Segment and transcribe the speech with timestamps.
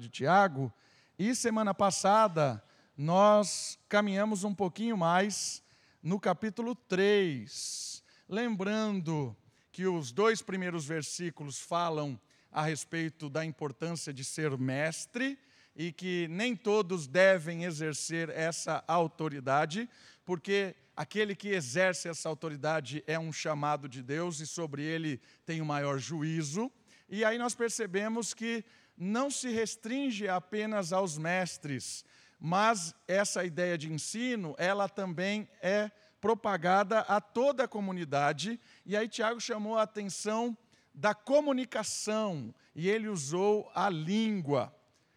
[0.00, 0.72] de Tiago,
[1.18, 2.62] e semana passada
[2.96, 5.62] nós caminhamos um pouquinho mais
[6.02, 9.36] no capítulo 3, lembrando
[9.70, 12.18] que os dois primeiros versículos falam
[12.50, 15.38] a respeito da importância de ser mestre
[15.76, 19.88] e que nem todos devem exercer essa autoridade,
[20.24, 25.60] porque aquele que exerce essa autoridade é um chamado de Deus e sobre ele tem
[25.60, 26.72] o maior juízo.
[27.08, 28.64] E aí nós percebemos que
[29.00, 32.04] não se restringe apenas aos mestres,
[32.38, 35.90] mas essa ideia de ensino, ela também é
[36.20, 38.60] propagada a toda a comunidade.
[38.84, 40.54] E aí Tiago chamou a atenção
[40.94, 44.74] da comunicação e ele usou a língua.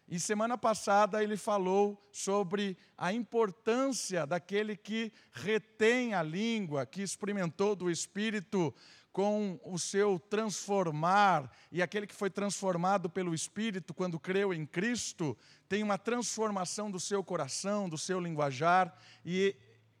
[0.08, 7.76] E semana passada ele falou sobre a importância daquele que retém a língua, que experimentou
[7.76, 8.74] do Espírito
[9.14, 15.38] com o seu transformar, e aquele que foi transformado pelo Espírito quando creu em Cristo,
[15.68, 18.92] tem uma transformação do seu coração, do seu linguajar,
[19.24, 19.54] e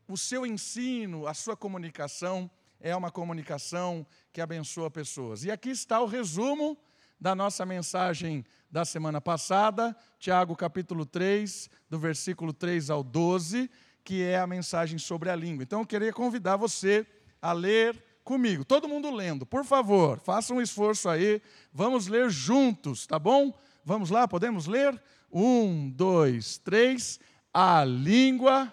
[0.08, 5.44] o seu ensino, a sua comunicação é uma comunicação que abençoa pessoas.
[5.44, 6.76] E aqui está o resumo
[7.20, 13.70] da nossa mensagem da semana passada, Tiago capítulo 3, do versículo 3 ao 12,
[14.02, 15.62] que é a mensagem sobre a língua.
[15.62, 17.06] Então eu queria convidar você
[17.40, 18.64] a ler comigo.
[18.64, 21.40] Todo mundo lendo, por favor, faça um esforço aí.
[21.72, 23.52] Vamos ler juntos, tá bom?
[23.84, 25.00] Vamos lá, podemos ler?
[25.30, 27.20] Um, dois, três.
[27.52, 28.72] A língua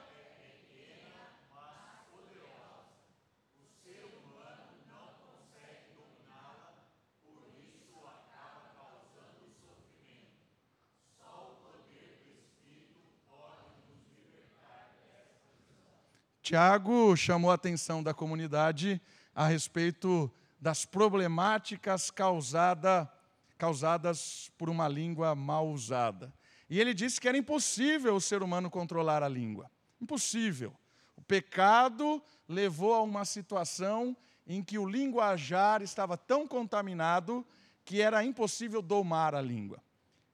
[16.52, 19.02] Tiago chamou a atenção da comunidade
[19.36, 23.12] a respeito das problemáticas causada,
[23.58, 26.34] causadas por uma língua mal usada.
[26.70, 29.70] E ele disse que era impossível o ser humano controlar a língua.
[30.00, 30.74] Impossível.
[31.18, 34.16] O pecado levou a uma situação
[34.48, 37.46] em que o linguajar estava tão contaminado
[37.84, 39.82] que era impossível domar a língua.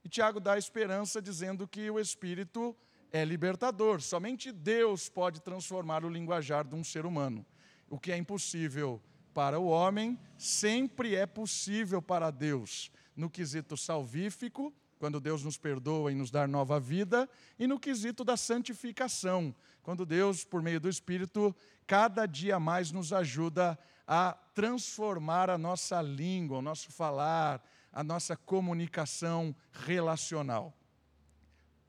[0.03, 2.75] E Tiago dá esperança dizendo que o Espírito
[3.11, 4.01] é libertador.
[4.01, 7.45] Somente Deus pode transformar o linguajar de um ser humano.
[7.89, 9.01] O que é impossível
[9.33, 16.11] para o homem, sempre é possível para Deus, no quesito salvífico, quando Deus nos perdoa
[16.11, 19.53] e nos dá nova vida, e no quesito da santificação,
[19.83, 21.55] quando Deus, por meio do Espírito,
[21.85, 23.77] cada dia mais nos ajuda
[24.07, 30.75] a transformar a nossa língua, o nosso falar, a nossa comunicação relacional.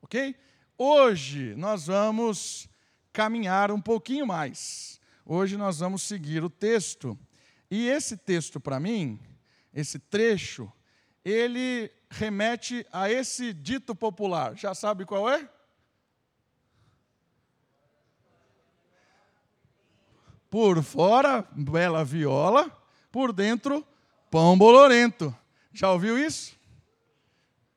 [0.01, 0.35] Ok?
[0.77, 2.69] Hoje nós vamos
[3.11, 4.98] caminhar um pouquinho mais.
[5.31, 7.15] Hoje nós vamos seguir o texto.
[7.69, 9.19] E esse texto, para mim,
[9.71, 10.73] esse trecho,
[11.23, 14.57] ele remete a esse dito popular.
[14.57, 15.47] Já sabe qual é?
[20.49, 22.75] Por fora, bela viola,
[23.11, 23.85] por dentro,
[24.31, 25.31] pão bolorento.
[25.71, 26.57] Já ouviu isso?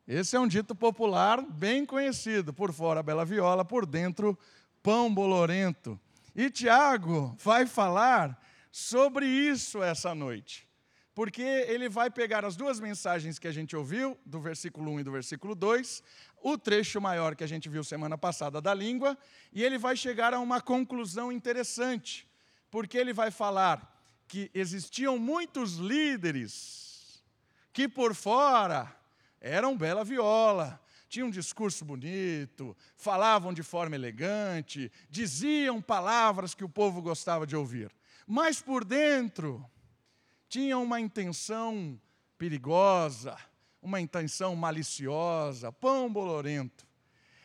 [0.09, 2.55] Esse é um dito popular bem conhecido.
[2.55, 4.39] Por fora, bela viola, por dentro,
[4.83, 6.01] pão bolorento.
[6.35, 10.67] E Tiago vai falar sobre isso essa noite.
[11.15, 15.05] Porque ele vai pegar as duas mensagens que a gente ouviu, do versículo 1 e
[15.05, 16.03] do versículo 2,
[16.43, 19.17] o trecho maior que a gente viu semana passada da língua,
[19.53, 22.27] e ele vai chegar a uma conclusão interessante,
[22.71, 23.93] porque ele vai falar
[24.27, 27.23] que existiam muitos líderes
[27.75, 28.91] que por fora
[29.39, 30.82] eram bela viola,
[31.13, 37.55] tinham um discurso bonito, falavam de forma elegante, diziam palavras que o povo gostava de
[37.55, 37.95] ouvir.
[38.27, 39.63] Mas por dentro,
[40.49, 42.01] tinham uma intenção
[42.39, 43.37] perigosa,
[43.83, 46.87] uma intenção maliciosa, pão bolorento.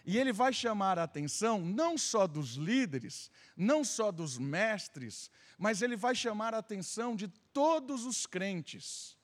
[0.05, 5.81] E ele vai chamar a atenção não só dos líderes, não só dos mestres, mas
[5.81, 9.17] ele vai chamar a atenção de todos os crentes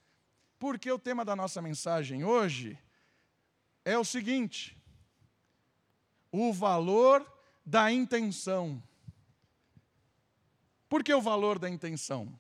[0.64, 2.80] porque o tema da nossa mensagem hoje
[3.86, 4.78] é o seguinte:
[6.31, 7.25] o valor
[7.66, 8.81] da intenção.
[10.90, 12.40] Por que o valor da intenção?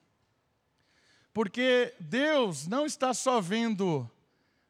[1.33, 4.09] Porque Deus não está só vendo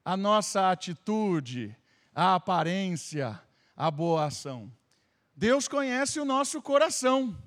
[0.06, 1.76] a nossa atitude,
[2.16, 3.42] a aparência,
[3.76, 4.72] a boa ação.
[5.36, 7.38] Deus conhece o nosso coração,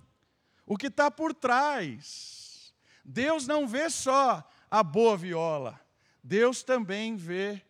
[0.66, 2.74] o que está por trás.
[3.04, 5.80] Deus não vê só a boa viola.
[6.22, 7.62] Deus também vê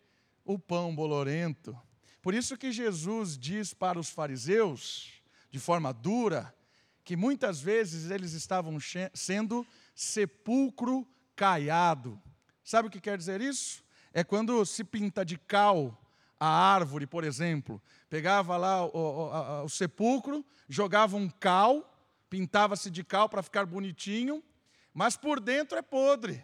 [0.47, 1.77] o pão bolorento.
[2.21, 5.11] Por isso que Jesus diz para os fariseus,
[5.51, 6.55] de forma dura,
[7.03, 8.77] que muitas vezes eles estavam
[9.13, 11.05] sendo sepulcro
[11.35, 12.19] caiado.
[12.63, 13.83] Sabe o que quer dizer isso?
[14.13, 16.01] É quando se pinta de cal
[16.39, 17.81] a árvore, por exemplo.
[18.09, 21.93] Pegava lá o, o, o sepulcro, jogava um cal,
[22.29, 24.41] pintava-se de cal para ficar bonitinho,
[24.93, 26.43] mas por dentro é podre.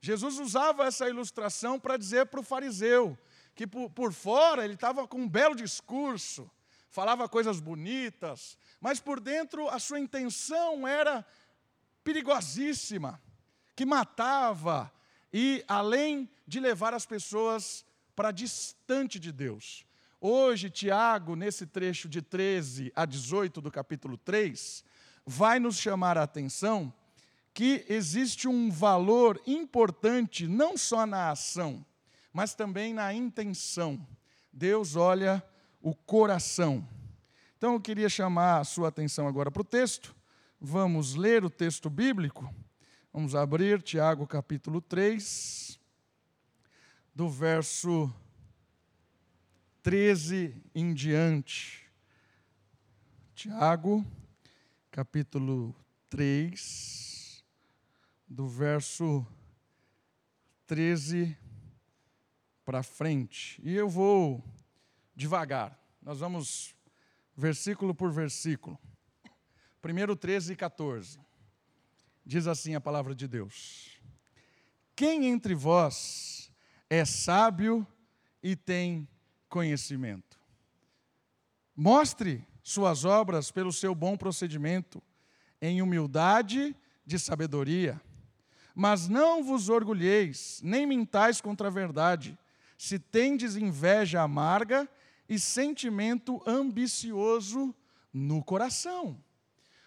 [0.00, 3.18] Jesus usava essa ilustração para dizer para o fariseu
[3.54, 6.48] que por, por fora ele estava com um belo discurso,
[6.88, 11.26] falava coisas bonitas, mas por dentro a sua intenção era
[12.04, 13.20] perigosíssima,
[13.74, 14.92] que matava
[15.32, 17.84] e além de levar as pessoas
[18.14, 19.84] para distante de Deus.
[20.20, 24.84] Hoje, Tiago, nesse trecho de 13 a 18 do capítulo 3,
[25.24, 26.92] vai nos chamar a atenção
[27.58, 31.84] que existe um valor importante não só na ação,
[32.32, 34.06] mas também na intenção.
[34.52, 35.42] Deus olha
[35.82, 36.88] o coração.
[37.56, 40.14] Então eu queria chamar a sua atenção agora para o texto.
[40.60, 42.48] Vamos ler o texto bíblico.
[43.12, 45.80] Vamos abrir Tiago capítulo 3,
[47.12, 48.08] do verso
[49.82, 51.90] 13 em diante.
[53.34, 54.06] Tiago,
[54.92, 55.74] capítulo
[56.08, 57.07] 3,
[58.28, 59.26] do verso
[60.66, 61.36] 13
[62.64, 63.60] para frente.
[63.64, 64.44] E eu vou
[65.16, 65.78] devagar.
[66.02, 66.74] Nós vamos
[67.34, 68.78] versículo por versículo.
[69.80, 71.18] Primeiro 13 e 14.
[72.24, 73.98] Diz assim a palavra de Deus:
[74.94, 76.52] Quem entre vós
[76.90, 77.86] é sábio
[78.42, 79.08] e tem
[79.48, 80.38] conhecimento?
[81.74, 85.02] Mostre suas obras pelo seu bom procedimento,
[85.62, 86.76] em humildade
[87.06, 87.98] de sabedoria
[88.78, 92.38] mas não vos orgulheis, nem mintais contra a verdade,
[92.76, 94.88] se tendes inveja amarga
[95.28, 97.74] e sentimento ambicioso
[98.14, 99.20] no coração.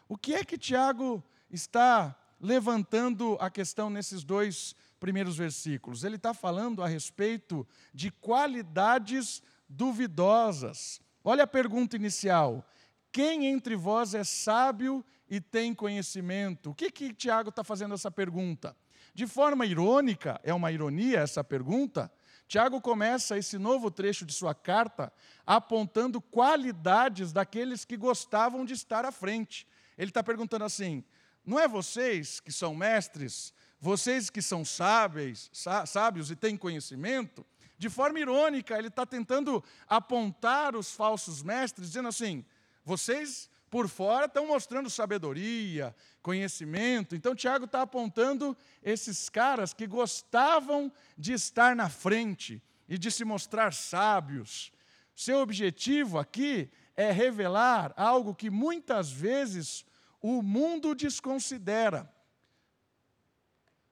[0.10, 6.04] O que é que Tiago está levantando a questão nesses dois primeiros versículos?
[6.04, 11.00] Ele está falando a respeito de qualidades duvidosas.
[11.24, 12.68] Olha a pergunta inicial:
[13.10, 16.72] quem entre vós é sábio e tem conhecimento?
[16.72, 18.76] O que que Tiago está fazendo essa pergunta?
[19.14, 22.12] De forma irônica, é uma ironia essa pergunta,
[22.50, 25.12] Tiago começa esse novo trecho de sua carta
[25.48, 29.66] apontando qualidades daqueles que gostavam de estar à frente.
[29.98, 31.02] Ele está perguntando assim:
[31.46, 35.50] não é vocês que são mestres, vocês que são sábios,
[35.88, 37.46] sábios e têm conhecimento?
[37.78, 42.46] De forma irônica, ele está tentando apontar os falsos mestres, dizendo assim:
[42.84, 47.16] vocês por fora estão mostrando sabedoria, conhecimento.
[47.16, 53.24] Então, Tiago está apontando esses caras que gostavam de estar na frente e de se
[53.24, 54.74] mostrar sábios.
[55.16, 59.86] Seu objetivo aqui é revelar algo que muitas vezes
[60.22, 62.14] o mundo desconsidera.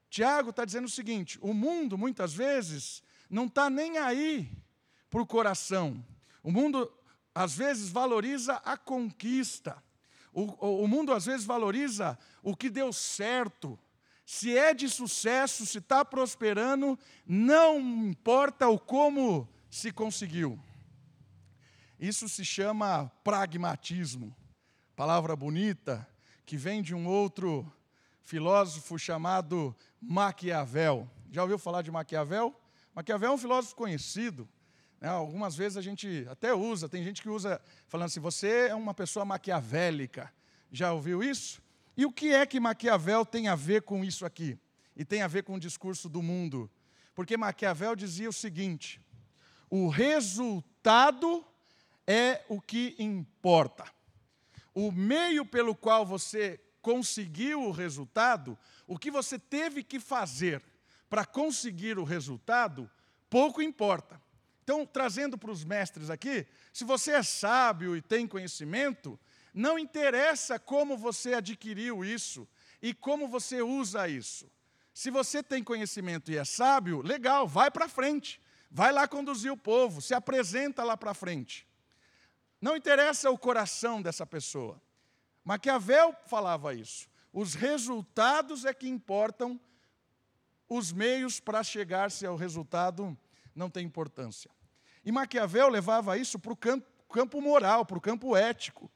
[0.09, 4.51] Tiago está dizendo o seguinte: o mundo, muitas vezes, não está nem aí
[5.09, 6.05] para o coração.
[6.43, 6.91] O mundo
[7.33, 9.81] às vezes valoriza a conquista.
[10.31, 13.79] O, o, mundo às vezes valoriza o que deu certo.
[14.25, 20.59] Se é de sucesso, se está prosperando, não importa o como se conseguiu.
[21.99, 24.35] Isso se chama pragmatismo.
[24.95, 26.07] Palavra bonita
[26.45, 27.71] que vem de um outro
[28.21, 31.09] filósofo chamado Maquiavel.
[31.31, 32.55] Já ouviu falar de Maquiavel?
[32.93, 34.47] Maquiavel é um filósofo conhecido.
[34.99, 38.75] Né, algumas vezes a gente até usa, tem gente que usa falando assim: você é
[38.75, 40.31] uma pessoa maquiavélica.
[40.71, 41.61] Já ouviu isso?
[41.97, 44.57] E o que é que Maquiavel tem a ver com isso aqui?
[44.95, 46.69] E tem a ver com o discurso do mundo?
[47.15, 49.01] Porque Maquiavel dizia o seguinte:
[49.69, 51.45] o resultado
[52.05, 53.85] é o que importa.
[54.73, 60.63] O meio pelo qual você conseguiu o resultado, o que você teve que fazer
[61.09, 62.89] para conseguir o resultado,
[63.29, 64.21] pouco importa.
[64.69, 69.19] Então, trazendo para os mestres aqui, se você é sábio e tem conhecimento,
[69.51, 72.47] não interessa como você adquiriu isso
[72.79, 74.47] e como você usa isso.
[74.93, 78.39] Se você tem conhecimento e é sábio, legal, vai para frente.
[78.69, 81.67] Vai lá conduzir o povo, se apresenta lá para frente.
[82.61, 84.79] Não interessa o coração dessa pessoa.
[85.43, 87.09] Maquiavel falava isso.
[87.33, 89.59] Os resultados é que importam,
[90.69, 93.17] os meios para chegar-se ao resultado
[93.55, 94.58] não têm importância.
[95.09, 98.91] E Maquiavel levava isso para o campo, moral, para o campo ético.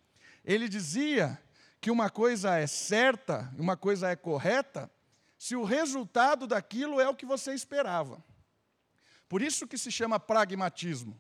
[0.46, 1.42] Ele dizia
[1.82, 4.92] que uma coisa é certa, uma coisa é correta,
[5.40, 8.24] se o resultado daquilo é o que você esperava.
[9.28, 11.20] Por isso que se chama pragmatismo.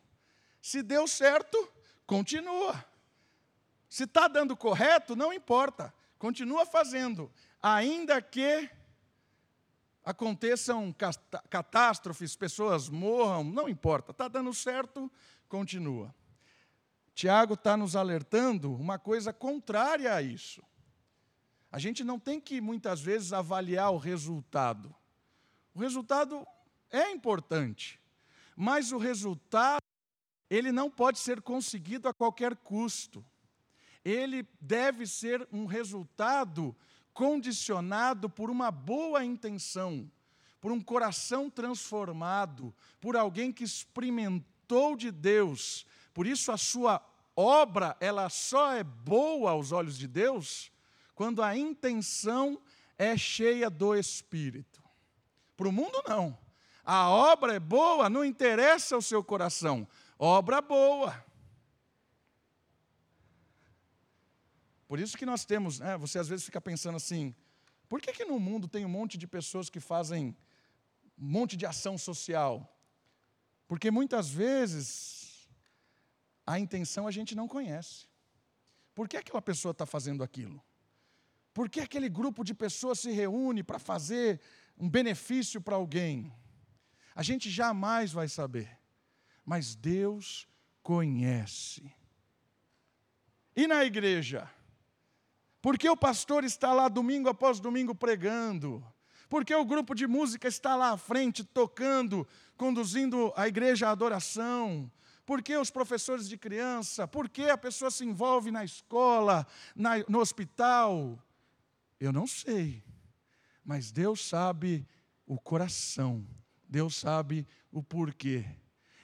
[0.62, 1.58] Se deu certo,
[2.06, 2.86] continua.
[3.90, 8.70] Se está dando correto, não importa, continua fazendo, ainda que
[10.03, 10.93] aconteçam
[11.50, 15.12] catástrofes, pessoas morram, não importa, está dando certo,
[15.48, 16.13] continua.
[17.13, 20.63] Tiago está nos alertando uma coisa contrária a isso.
[21.72, 24.93] A gente não tem que muitas vezes avaliar o resultado.
[25.74, 26.45] O resultado
[26.91, 28.00] é importante,
[28.55, 29.81] mas o resultado
[30.50, 33.25] ele não pode ser conseguido a qualquer custo.
[34.05, 36.75] Ele deve ser um resultado
[37.13, 40.10] condicionado por uma boa intenção,
[40.60, 45.86] por um coração transformado, por alguém que experimentou de Deus.
[46.13, 47.01] Por isso a sua
[47.36, 50.72] obra, ela só é boa aos olhos de Deus
[51.15, 52.60] quando a intenção
[52.98, 54.82] é cheia do Espírito.
[55.55, 56.38] Para o mundo, não.
[56.84, 59.88] A obra é boa, não interessa o seu coração.
[60.17, 61.24] Obra boa.
[64.94, 67.34] Por isso que nós temos, né, você às vezes fica pensando assim,
[67.90, 70.38] por que, que no mundo tem um monte de pessoas que fazem
[71.18, 72.72] um monte de ação social?
[73.68, 75.50] Porque muitas vezes
[76.46, 78.06] a intenção a gente não conhece.
[78.94, 80.64] Por que aquela pessoa está fazendo aquilo?
[81.56, 84.40] Por que aquele grupo de pessoas se reúne para fazer
[84.78, 86.32] um benefício para alguém?
[87.16, 88.70] A gente jamais vai saber,
[89.44, 90.48] mas Deus
[90.84, 91.92] conhece.
[93.56, 94.48] E na igreja?
[95.63, 98.86] Porque o pastor está lá domingo após domingo pregando?
[99.29, 102.27] Porque o grupo de música está lá à frente tocando,
[102.58, 104.91] conduzindo a igreja à adoração?
[105.25, 107.08] Por que os professores de criança?
[107.08, 111.17] Por que a pessoa se envolve na escola, na, no hospital?
[111.98, 112.84] Eu não sei,
[113.63, 114.86] mas Deus sabe
[115.25, 116.27] o coração,
[116.67, 118.46] Deus sabe o porquê.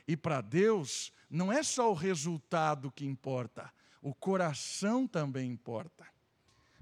[0.06, 6.19] E para Deus, não é só o resultado que importa, o coração também importa.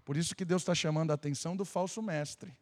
[0.08, 2.58] Por isso que Deus está chamando a atenção do falso mestre.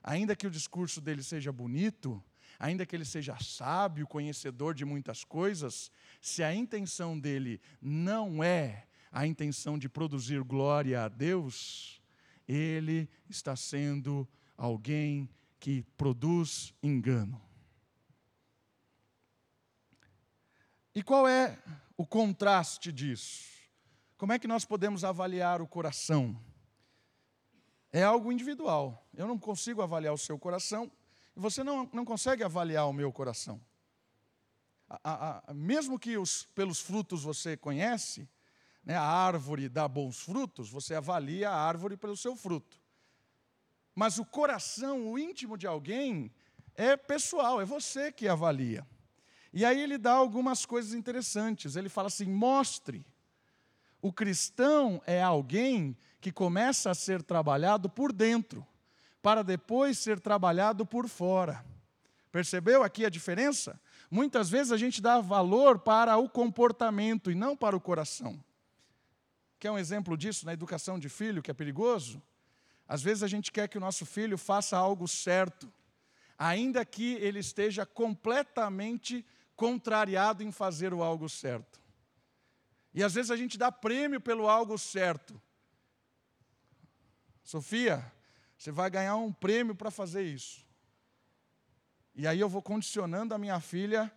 [0.00, 2.22] Ainda que o discurso dele seja bonito,
[2.56, 5.90] ainda que ele seja sábio, conhecedor de muitas coisas,
[6.22, 12.00] se a intenção dele não é a intenção de produzir glória a Deus,
[12.46, 17.42] ele está sendo alguém que produz engano.
[20.94, 21.58] E qual é
[21.96, 23.48] o contraste disso?
[24.16, 26.40] Como é que nós podemos avaliar o coração?
[27.92, 29.06] É algo individual.
[29.14, 30.90] Eu não consigo avaliar o seu coração
[31.36, 33.60] e você não, não consegue avaliar o meu coração.
[34.88, 38.28] A, a, a, mesmo que os, pelos frutos você conhece,
[38.84, 42.80] né, a árvore dá bons frutos, você avalia a árvore pelo seu fruto.
[43.94, 46.32] Mas o coração, o íntimo de alguém,
[46.74, 48.86] é pessoal, é você que avalia.
[49.52, 51.74] E aí ele dá algumas coisas interessantes.
[51.74, 53.04] Ele fala assim: mostre.
[54.00, 58.66] O cristão é alguém que começa a ser trabalhado por dentro,
[59.22, 61.64] para depois ser trabalhado por fora.
[62.30, 63.80] Percebeu aqui a diferença?
[64.10, 68.42] Muitas vezes a gente dá valor para o comportamento e não para o coração.
[69.58, 72.22] Quer um exemplo disso na educação de filho, que é perigoso?
[72.86, 75.70] Às vezes a gente quer que o nosso filho faça algo certo,
[76.38, 81.80] ainda que ele esteja completamente contrariado em fazer o algo certo.
[82.94, 85.40] E às vezes a gente dá prêmio pelo algo certo,
[87.48, 88.04] Sofia,
[88.58, 90.62] você vai ganhar um prêmio para fazer isso.
[92.14, 94.12] E aí eu vou condicionando a minha filha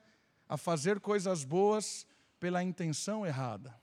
[0.49, 2.05] a fazer coisas boas
[2.41, 3.73] pela intenção errada.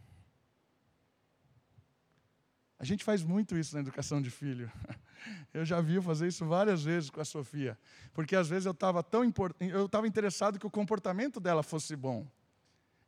[2.78, 4.70] A gente faz muito isso na educação de filho.
[5.52, 7.76] Eu já vi fazer isso várias vezes com a Sofia,
[8.12, 9.24] porque às vezes eu estava tão
[9.60, 12.24] eu estava interessado que o comportamento dela fosse bom.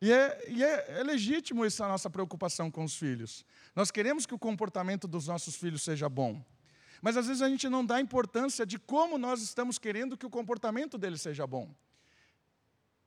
[0.01, 3.45] E, é, e é, é legítimo essa nossa preocupação com os filhos.
[3.77, 6.43] Nós queremos que o comportamento dos nossos filhos seja bom.
[7.03, 10.31] Mas às vezes a gente não dá importância de como nós estamos querendo que o
[10.31, 11.75] comportamento deles seja bom.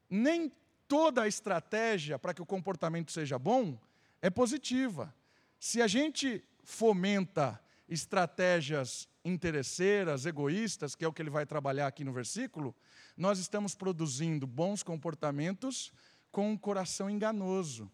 [0.09, 0.51] Nem
[0.87, 3.79] toda a estratégia para que o comportamento seja bom
[4.21, 5.13] é positiva.
[5.59, 12.03] Se a gente fomenta estratégias interesseiras, egoístas, que é o que ele vai trabalhar aqui
[12.03, 12.75] no versículo,
[13.15, 15.91] nós estamos produzindo bons comportamentos
[16.33, 17.89] com um coração enganoso.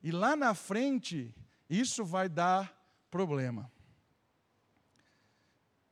[0.00, 1.34] E lá na frente,
[1.68, 2.72] isso vai dar
[3.10, 3.70] problema.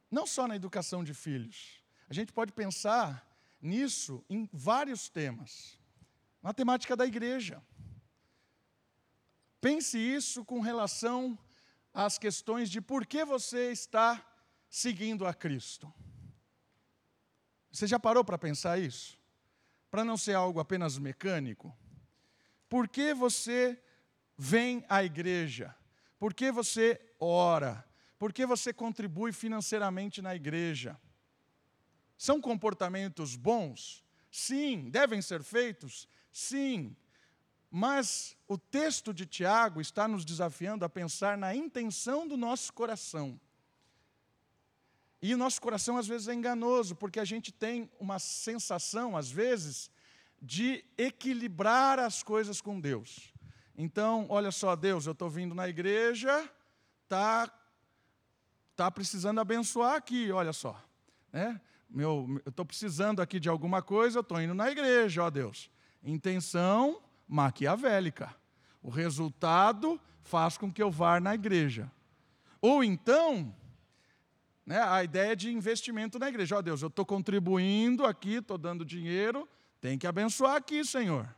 [0.08, 1.82] Não só na educação de filhos.
[2.08, 3.26] A gente pode pensar
[3.60, 5.76] nisso em vários temas.
[6.40, 7.60] Na temática da igreja.
[9.60, 11.36] Pense isso com relação
[11.92, 14.24] às questões de por que você está
[14.70, 15.92] seguindo a Cristo.
[17.72, 19.18] Você já parou para pensar isso?
[19.92, 21.76] Para não ser algo apenas mecânico?
[22.66, 23.78] Por que você
[24.38, 25.76] vem à igreja?
[26.18, 27.86] Por que você ora?
[28.18, 30.98] Por que você contribui financeiramente na igreja?
[32.16, 34.02] São comportamentos bons?
[34.30, 34.88] Sim.
[34.88, 36.08] Devem ser feitos?
[36.32, 36.96] Sim.
[37.70, 43.38] Mas o texto de Tiago está nos desafiando a pensar na intenção do nosso coração.
[45.22, 49.30] E o nosso coração às vezes é enganoso, porque a gente tem uma sensação, às
[49.30, 49.88] vezes,
[50.40, 53.32] de equilibrar as coisas com Deus.
[53.78, 56.50] Então, olha só, Deus, eu estou vindo na igreja,
[57.08, 57.48] tá,
[58.74, 60.76] tá precisando abençoar aqui, olha só,
[61.32, 61.60] né?
[61.88, 65.70] Meu, eu estou precisando aqui de alguma coisa, eu estou indo na igreja, ó Deus.
[66.02, 68.34] Intenção maquiavélica.
[68.82, 71.90] O resultado faz com que eu vá na igreja.
[72.60, 73.54] Ou então,
[74.64, 76.56] né, a ideia de investimento na igreja.
[76.56, 79.48] Ó oh, Deus, eu estou contribuindo aqui, estou dando dinheiro,
[79.80, 81.28] tem que abençoar aqui, Senhor.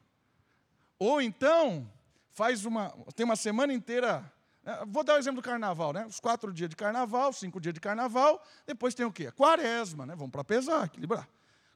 [0.98, 1.90] Ou então,
[2.30, 4.30] faz uma, tem uma semana inteira.
[4.62, 6.06] Né, vou dar o exemplo do carnaval, né?
[6.06, 9.30] Os quatro dias de carnaval, cinco dias de carnaval, depois tem o quê?
[9.32, 10.14] Quaresma, né?
[10.14, 11.28] Vamos para pesar, equilibrar.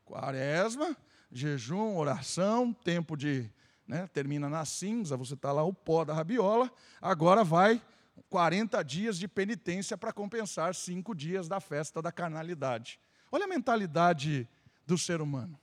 [0.04, 0.96] Quaresma,
[1.30, 3.50] jejum, oração, tempo de.
[3.86, 4.06] Né?
[4.08, 7.82] Termina na cinza, você está lá o pó da rabiola, agora vai
[8.28, 13.00] 40 dias de penitência para compensar cinco dias da festa da carnalidade.
[13.30, 14.48] Olha a mentalidade
[14.86, 15.58] do ser humano.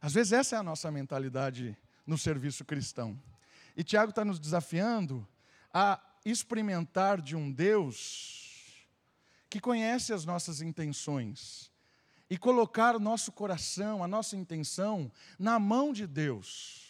[0.00, 3.18] Às vezes essa é a nossa mentalidade no serviço cristão.
[3.76, 5.26] E Tiago está nos desafiando
[5.72, 8.86] a experimentar de um Deus
[9.48, 11.70] que conhece as nossas intenções
[12.28, 16.83] e colocar o nosso coração, a nossa intenção na mão de Deus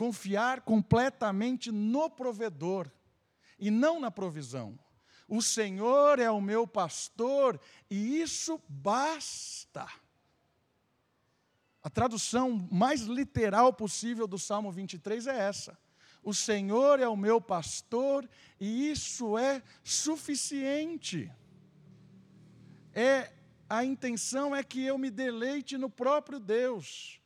[0.00, 2.90] confiar completamente no provedor
[3.58, 4.78] e não na provisão.
[5.28, 9.86] O Senhor é o meu pastor e isso basta.
[11.82, 15.78] A tradução mais literal possível do Salmo 23 é essa.
[16.22, 18.26] O Senhor é o meu pastor
[18.58, 21.30] e isso é suficiente.
[22.94, 23.30] É
[23.68, 27.19] a intenção é que eu me deleite no próprio Deus.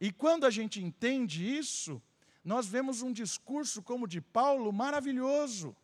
[0.00, 2.02] E quando a gente entende isso,
[2.42, 5.76] nós vemos um discurso como o de Paulo maravilhoso.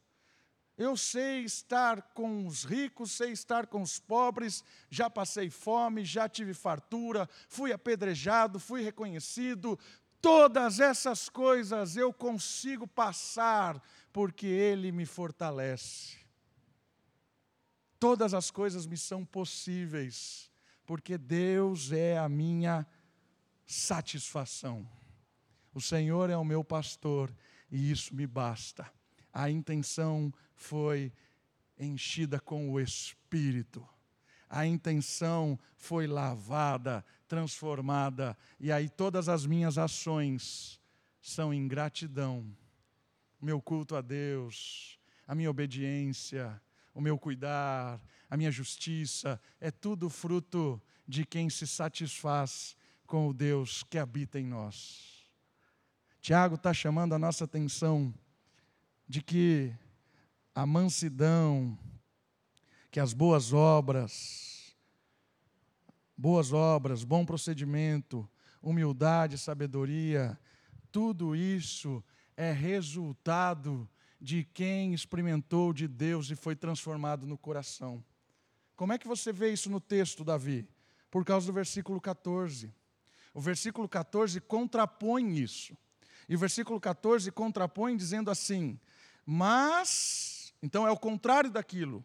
[0.79, 6.29] Eu sei estar com os ricos, sei estar com os pobres, já passei fome, já
[6.29, 9.79] tive fartura, fui apedrejado, fui reconhecido.
[10.20, 16.18] Todas essas coisas eu consigo passar porque Ele me fortalece.
[17.98, 20.50] Todas as coisas me são possíveis
[20.87, 22.87] porque Deus é a minha
[23.66, 24.88] satisfação.
[25.74, 27.35] O Senhor é o meu pastor
[27.70, 28.90] e isso me basta.
[29.33, 31.12] A intenção foi
[31.79, 33.87] enchida com o Espírito.
[34.48, 40.81] A intenção foi lavada, transformada, e aí todas as minhas ações
[41.20, 42.57] são em gratidão.
[43.42, 46.61] Meu culto a Deus, a minha obediência,
[46.94, 48.00] o meu cuidar,
[48.31, 52.76] a minha justiça, é tudo fruto de quem se satisfaz
[53.07, 55.31] com o Deus que habita em nós.
[56.21, 58.12] Tiago está chamando a nossa atenção
[59.09, 59.73] de que
[60.55, 61.79] a mansidão,
[62.90, 64.77] que as boas obras,
[66.16, 68.29] boas obras, bom procedimento,
[68.61, 70.38] humildade, sabedoria,
[70.90, 72.03] tudo isso
[72.37, 73.88] é resultado
[74.21, 78.03] de quem experimentou de Deus e foi transformado no coração.
[78.75, 80.69] Como é que você vê isso no texto, Davi?
[81.11, 82.75] Por causa do versículo 14.
[83.37, 85.77] O versículo 14 contrapõe isso.
[86.27, 88.81] E o versículo 14 contrapõe dizendo assim:
[89.27, 92.03] Mas, então é o contrário daquilo,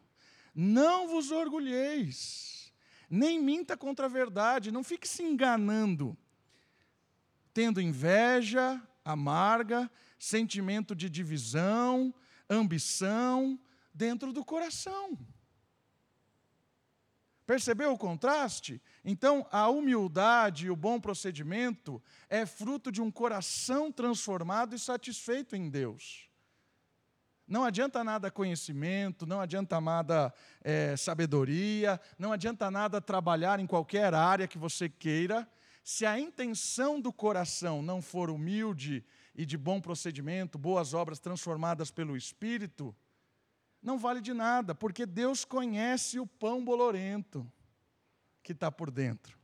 [0.54, 2.74] não vos orgulheis,
[3.10, 6.17] nem minta contra a verdade, não fique se enganando,
[7.54, 9.89] tendo inveja amarga,
[10.20, 12.13] sentimento de divisão,
[12.50, 13.58] ambição
[13.94, 15.17] dentro do coração.
[17.46, 18.82] Percebeu o contraste?
[19.04, 25.56] Então, a humildade e o bom procedimento é fruto de um coração transformado e satisfeito
[25.56, 26.30] em Deus.
[27.48, 30.34] Não adianta nada conhecimento, não adianta nada
[30.64, 35.50] é, sabedoria, não adianta nada trabalhar em qualquer área que você queira,
[35.84, 41.90] se a intenção do coração não for humilde e de bom procedimento, boas obras transformadas
[41.90, 42.96] pelo Espírito,
[43.82, 47.52] não vale de nada, porque Deus conhece o pão bolorento
[48.43, 49.38] que está por dentro.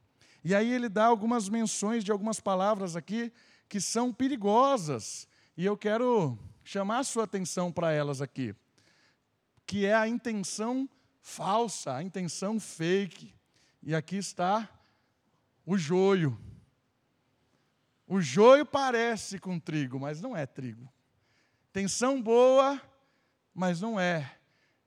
[0.43, 3.31] E aí ele dá algumas menções de algumas palavras aqui
[3.67, 8.55] que são perigosas, e eu quero chamar a sua atenção para elas aqui,
[9.65, 10.89] que é a intenção
[11.21, 13.33] falsa, a intenção fake.
[13.83, 14.69] E aqui está
[15.65, 16.39] o joio.
[18.07, 20.89] O joio parece com trigo, mas não é trigo.
[21.69, 22.81] Intenção boa,
[23.53, 24.37] mas não é.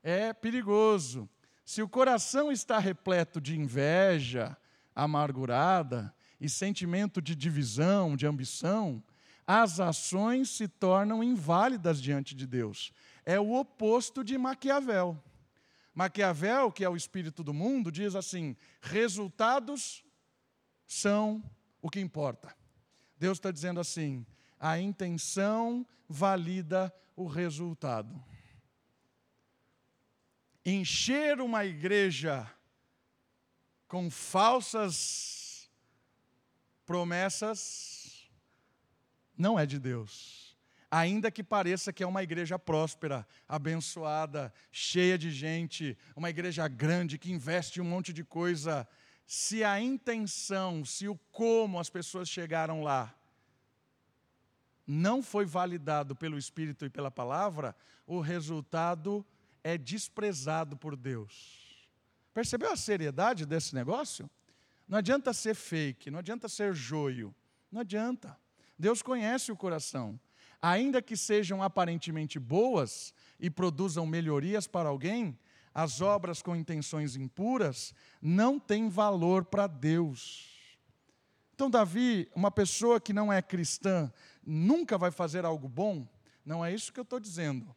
[0.03, 1.29] É perigoso.
[1.71, 4.57] Se o coração está repleto de inveja,
[4.93, 9.01] amargurada e sentimento de divisão, de ambição,
[9.47, 12.93] as ações se tornam inválidas diante de Deus.
[13.25, 15.17] É o oposto de Maquiavel.
[15.95, 20.03] Maquiavel, que é o espírito do mundo, diz assim: resultados
[20.89, 21.41] são
[21.81, 22.53] o que importa.
[23.17, 24.27] Deus está dizendo assim:
[24.59, 28.21] a intenção valida o resultado.
[30.65, 32.51] Encher uma igreja
[33.89, 35.71] com falsas
[36.85, 38.31] promessas
[39.37, 40.57] não é de Deus.
[40.91, 47.17] Ainda que pareça que é uma igreja próspera, abençoada, cheia de gente, uma igreja grande
[47.17, 48.87] que investe um monte de coisa,
[49.25, 53.15] se a intenção, se o como as pessoas chegaram lá
[54.87, 59.40] não foi validado pelo Espírito e pela palavra, o resultado é
[59.79, 61.89] desprezado por Deus.
[62.33, 64.29] Percebeu a seriedade desse negócio?
[64.89, 67.35] Não adianta ser fake, não adianta ser joio,
[67.71, 68.37] não adianta.
[68.79, 70.19] Deus conhece o coração
[70.61, 75.39] ainda que sejam aparentemente boas e produzam melhorias para alguém,
[75.73, 80.49] as obras com intenções impuras não têm valor para Deus.
[81.55, 84.13] Então, Davi, uma pessoa que não é cristã,
[84.45, 86.09] nunca vai fazer algo bom?
[86.45, 87.75] Não é isso que eu estou dizendo.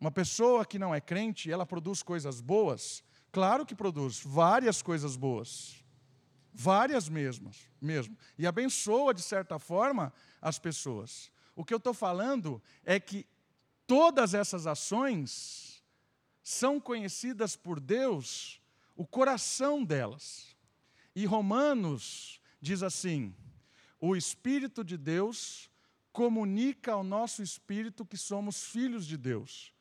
[0.00, 3.04] Uma pessoa que não é crente, ela produz coisas boas?
[3.30, 5.84] Claro que produz, várias coisas boas.
[6.52, 8.16] Várias mesmas, mesmo.
[8.38, 11.30] E abençoa, de certa forma, as pessoas.
[11.54, 13.26] O que eu estou falando é que
[13.86, 15.84] todas essas ações
[16.42, 18.60] são conhecidas por Deus,
[18.96, 20.56] o coração delas.
[21.14, 23.34] E Romanos diz assim:
[24.00, 25.70] o Espírito de Deus
[26.12, 29.72] comunica ao nosso espírito que somos filhos de Deus.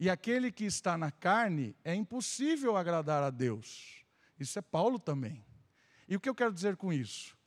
[0.00, 4.02] E aquele que está na carne é impossível agradar a Deus.
[4.38, 5.44] Isso é Paulo também.
[6.08, 7.38] E o que eu quero dizer com isso?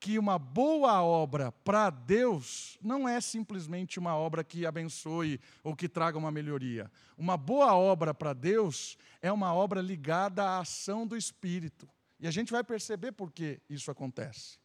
[0.00, 5.90] que uma boa obra para Deus não é simplesmente uma obra que abençoe ou que
[5.90, 6.90] traga uma melhoria.
[7.18, 11.86] Uma boa obra para Deus é uma obra ligada à ação do Espírito.
[12.18, 14.58] E a gente vai perceber por que isso acontece.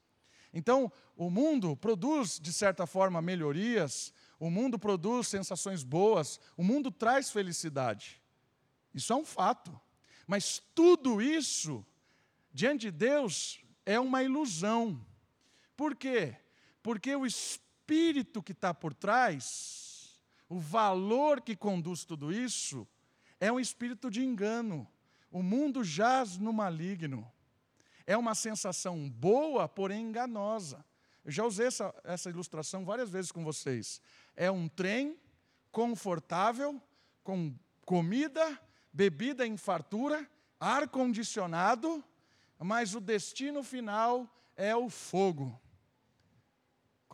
[0.53, 6.91] Então, o mundo produz, de certa forma, melhorias, o mundo produz sensações boas, o mundo
[6.91, 8.21] traz felicidade.
[8.93, 9.79] Isso é um fato.
[10.27, 11.85] Mas tudo isso,
[12.51, 15.05] diante de Deus, é uma ilusão.
[15.75, 16.35] Por quê?
[16.81, 20.19] Porque o espírito que está por trás,
[20.49, 22.87] o valor que conduz tudo isso,
[23.39, 24.87] é um espírito de engano.
[25.31, 27.29] O mundo jaz no maligno.
[28.07, 30.85] É uma sensação boa, porém enganosa.
[31.23, 33.99] Eu já usei essa, essa ilustração várias vezes com vocês.
[34.35, 35.17] É um trem
[35.71, 36.81] confortável,
[37.23, 37.53] com
[37.85, 38.59] comida,
[38.91, 42.03] bebida em fartura, ar-condicionado,
[42.59, 45.59] mas o destino final é o fogo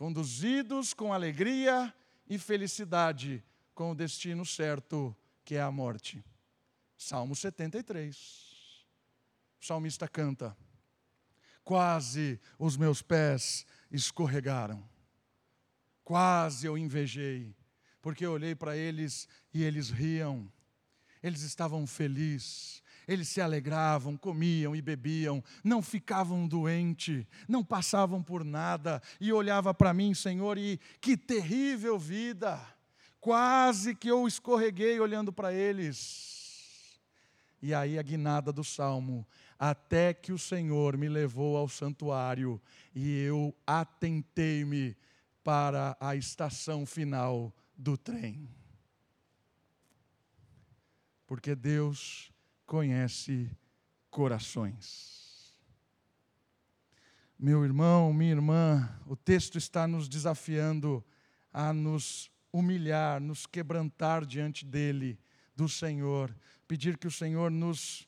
[0.02, 1.94] conduzidos com alegria
[2.28, 3.40] e felicidade,
[3.72, 6.24] com o destino certo, que é a morte.
[6.98, 8.16] Salmo 73.
[9.60, 10.56] O salmista canta:
[11.62, 14.82] Quase os meus pés escorregaram,
[16.04, 17.54] quase eu invejei,
[18.00, 20.50] porque eu olhei para eles e eles riam,
[21.22, 28.44] eles estavam felizes, eles se alegravam, comiam e bebiam, não ficavam doentes, não passavam por
[28.44, 32.60] nada, e olhava para mim, Senhor, e que terrível vida!
[33.20, 37.00] Quase que eu escorreguei olhando para eles.
[37.62, 39.24] E aí a guinada do salmo,
[39.56, 42.60] até que o Senhor me levou ao santuário
[42.92, 44.96] e eu atentei-me
[45.42, 48.48] para a estação final do trem.
[51.26, 52.32] Porque Deus
[52.66, 53.50] conhece
[54.10, 55.22] corações.
[57.38, 61.04] Meu irmão, minha irmã, o texto está nos desafiando
[61.52, 65.18] a nos humilhar, nos quebrantar diante dele,
[65.56, 66.34] do Senhor,
[66.68, 68.06] pedir que o Senhor nos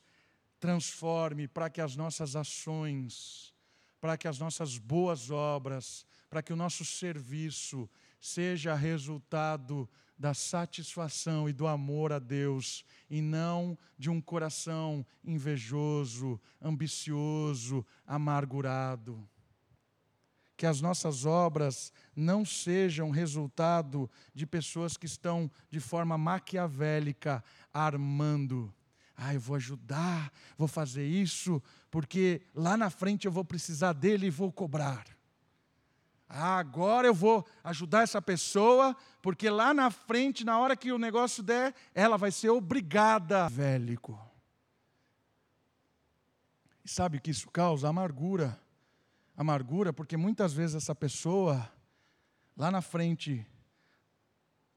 [0.59, 3.53] transforme para que as nossas ações,
[3.99, 11.49] para que as nossas boas obras, para que o nosso serviço seja resultado da satisfação
[11.49, 19.27] e do amor a Deus, e não de um coração invejoso, ambicioso, amargurado.
[20.57, 28.73] Que as nossas obras não sejam resultado de pessoas que estão de forma maquiavélica armando.
[29.17, 31.61] Ah, eu vou ajudar, vou fazer isso,
[31.91, 35.14] porque lá na frente eu vou precisar dele e vou cobrar.
[36.27, 40.97] Ah, agora eu vou ajudar essa pessoa, porque lá na frente, na hora que o
[40.97, 43.47] negócio der, ela vai ser obrigada.
[43.49, 44.19] Vélico.
[46.83, 47.87] E sabe o que isso causa?
[47.87, 48.59] Amargura.
[49.37, 51.69] Amargura, porque muitas vezes essa pessoa,
[52.55, 53.45] lá na frente,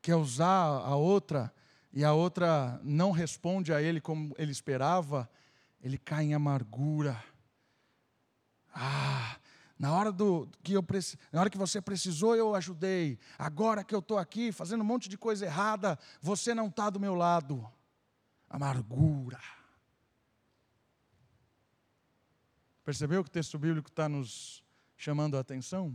[0.03, 1.53] quer usar a outra,
[1.93, 5.29] e a outra não responde a ele como ele esperava,
[5.81, 7.23] ele cai em amargura.
[8.75, 9.37] Ah,
[9.79, 10.85] na hora, do, que eu,
[11.33, 13.17] na hora que você precisou, eu ajudei.
[13.39, 16.99] Agora que eu estou aqui fazendo um monte de coisa errada, você não está do
[16.99, 17.65] meu lado.
[18.51, 19.39] Amargura.
[22.85, 24.65] Percebeu que o texto bíblico está nos
[24.97, 25.95] chamando a atenção?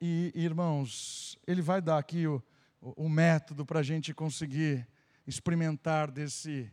[0.00, 2.42] E, irmãos, ele vai dar aqui o,
[2.80, 4.88] o, método para a gente conseguir
[5.26, 6.72] experimentar desse,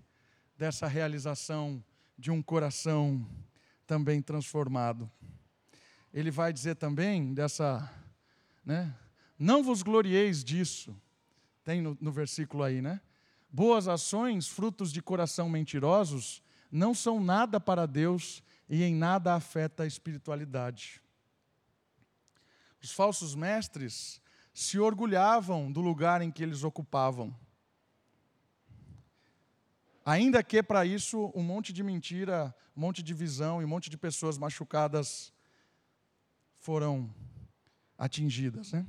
[0.58, 1.84] dessa realização
[2.18, 3.28] de um coração
[3.90, 5.10] também transformado.
[6.14, 7.92] Ele vai dizer também dessa,
[8.64, 8.96] né?
[9.38, 10.96] Não vos glorieis disso.
[11.64, 13.02] Tem no, no versículo aí, né?
[13.52, 19.82] Boas ações, frutos de coração mentirosos, não são nada para Deus e em nada afeta
[19.82, 21.02] a espiritualidade.
[22.84, 24.22] Os falsos mestres
[24.54, 27.36] se orgulhavam do lugar em que eles ocupavam.
[30.10, 33.92] Ainda que para isso um monte de mentira, um monte de visão e um monte
[33.92, 35.32] de pessoas machucadas
[36.58, 37.14] foram
[37.96, 38.72] atingidas.
[38.72, 38.88] Né?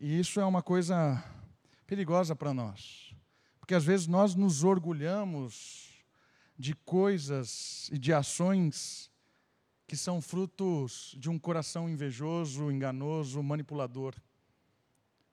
[0.00, 1.22] E isso é uma coisa
[1.86, 3.14] perigosa para nós.
[3.60, 6.02] Porque às vezes nós nos orgulhamos
[6.58, 9.10] de coisas e de ações
[9.86, 14.14] que são frutos de um coração invejoso, enganoso, manipulador.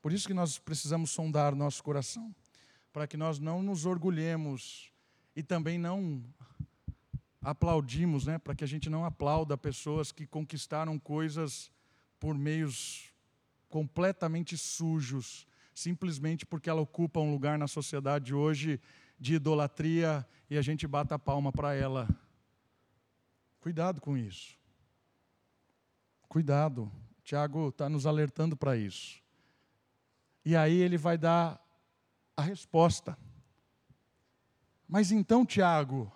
[0.01, 2.35] Por isso que nós precisamos sondar nosso coração
[2.91, 4.91] para que nós não nos orgulhemos
[5.35, 6.23] e também não
[7.41, 11.71] aplaudimos, né, para que a gente não aplauda pessoas que conquistaram coisas
[12.19, 13.11] por meios
[13.67, 18.79] completamente sujos, simplesmente porque ela ocupa um lugar na sociedade hoje
[19.19, 22.07] de idolatria e a gente bata a palma para ela.
[23.59, 24.57] Cuidado com isso.
[26.27, 26.91] Cuidado.
[27.23, 29.21] Tiago está nos alertando para isso.
[30.43, 31.61] E aí ele vai dar
[32.41, 33.17] a resposta.
[34.87, 36.11] Mas então, Tiago,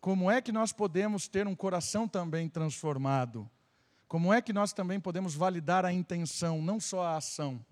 [0.00, 3.50] como é que nós podemos ter um coração também transformado?
[4.06, 7.64] Como é que nós também podemos validar a intenção, não só a ação?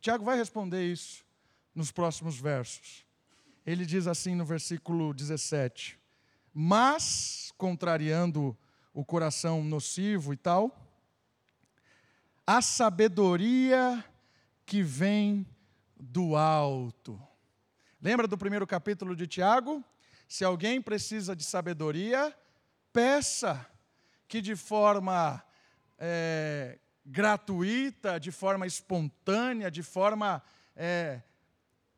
[0.00, 1.24] Tiago vai responder isso
[1.74, 3.04] nos próximos versos.
[3.66, 5.98] Ele diz assim no versículo 17:
[6.54, 8.56] Mas, contrariando
[8.94, 10.74] o coração nocivo e tal,
[12.46, 14.02] a sabedoria
[14.64, 15.46] que vem
[15.98, 17.20] do alto.
[18.00, 19.82] Lembra do primeiro capítulo de Tiago?
[20.28, 22.34] Se alguém precisa de sabedoria,
[22.92, 23.66] peça
[24.28, 25.42] que de forma
[25.98, 30.42] é, gratuita, de forma espontânea, de forma
[30.76, 31.22] é,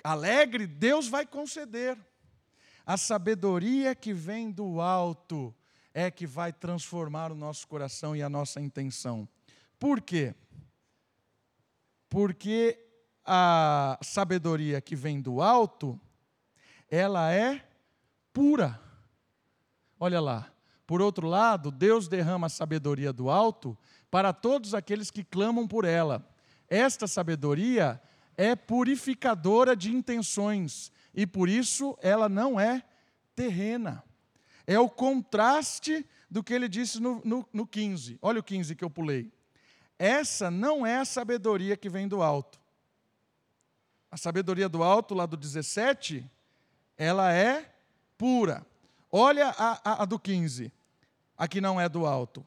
[0.02, 1.98] alegre, Deus vai conceder.
[2.86, 5.54] A sabedoria que vem do alto
[5.92, 9.28] é que vai transformar o nosso coração e a nossa intenção.
[9.78, 10.34] Por quê?
[12.08, 12.89] Porque
[13.32, 15.98] a sabedoria que vem do alto,
[16.90, 17.64] ela é
[18.32, 18.80] pura.
[20.00, 20.52] Olha lá.
[20.84, 23.78] Por outro lado, Deus derrama a sabedoria do alto
[24.10, 26.28] para todos aqueles que clamam por ela.
[26.68, 28.02] Esta sabedoria
[28.36, 32.82] é purificadora de intenções e por isso ela não é
[33.36, 34.02] terrena.
[34.66, 38.18] É o contraste do que ele disse no, no, no 15.
[38.20, 39.32] Olha o 15 que eu pulei.
[39.96, 42.59] Essa não é a sabedoria que vem do alto.
[44.10, 46.28] A sabedoria do alto, lá do 17,
[46.96, 47.72] ela é
[48.18, 48.66] pura.
[49.10, 50.72] Olha a, a, a do 15.
[51.36, 52.46] Aqui não é do alto.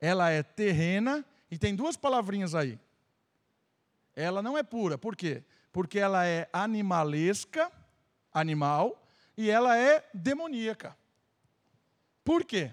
[0.00, 2.78] Ela é terrena e tem duas palavrinhas aí.
[4.14, 4.98] Ela não é pura.
[4.98, 5.42] Por quê?
[5.72, 7.70] Porque ela é animalesca,
[8.32, 9.02] animal,
[9.36, 10.96] e ela é demoníaca.
[12.24, 12.72] Por quê?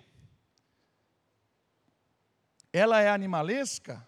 [2.74, 4.06] Ela é animalesca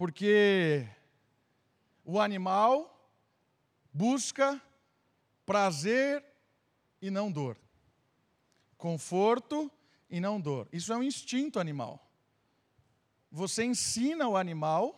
[0.00, 0.88] porque
[2.02, 2.89] o animal
[3.92, 4.60] busca
[5.44, 6.24] prazer
[7.00, 7.56] e não dor,
[8.76, 9.70] conforto
[10.08, 10.68] e não dor.
[10.72, 12.08] Isso é um instinto animal.
[13.30, 14.96] Você ensina o animal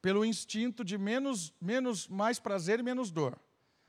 [0.00, 3.38] pelo instinto de menos, menos mais prazer e menos dor.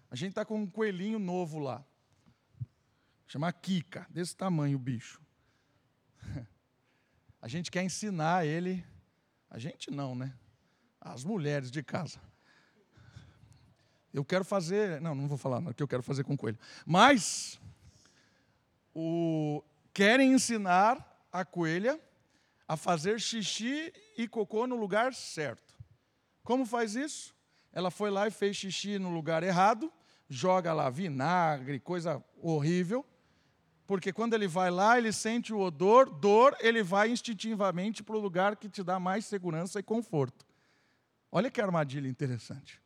[0.10, 1.86] A gente está com um coelhinho novo lá,
[3.27, 5.21] chama Kika, desse tamanho o bicho.
[7.39, 8.83] A gente quer ensinar ele,
[9.47, 10.36] a gente não, né?
[10.99, 12.19] As mulheres de casa
[14.17, 14.99] eu quero fazer.
[14.99, 16.58] Não, não vou falar o que eu quero fazer com o coelho.
[16.86, 17.60] Mas
[18.93, 21.99] o, querem ensinar a coelha
[22.67, 25.75] a fazer xixi e cocô no lugar certo.
[26.43, 27.36] Como faz isso?
[27.71, 29.91] Ela foi lá e fez xixi no lugar errado,
[30.27, 33.06] joga lá vinagre, coisa horrível,
[33.86, 38.19] porque quando ele vai lá, ele sente o odor, dor, ele vai instintivamente para o
[38.19, 40.45] lugar que te dá mais segurança e conforto.
[41.32, 42.82] Olha que armadilha interessante.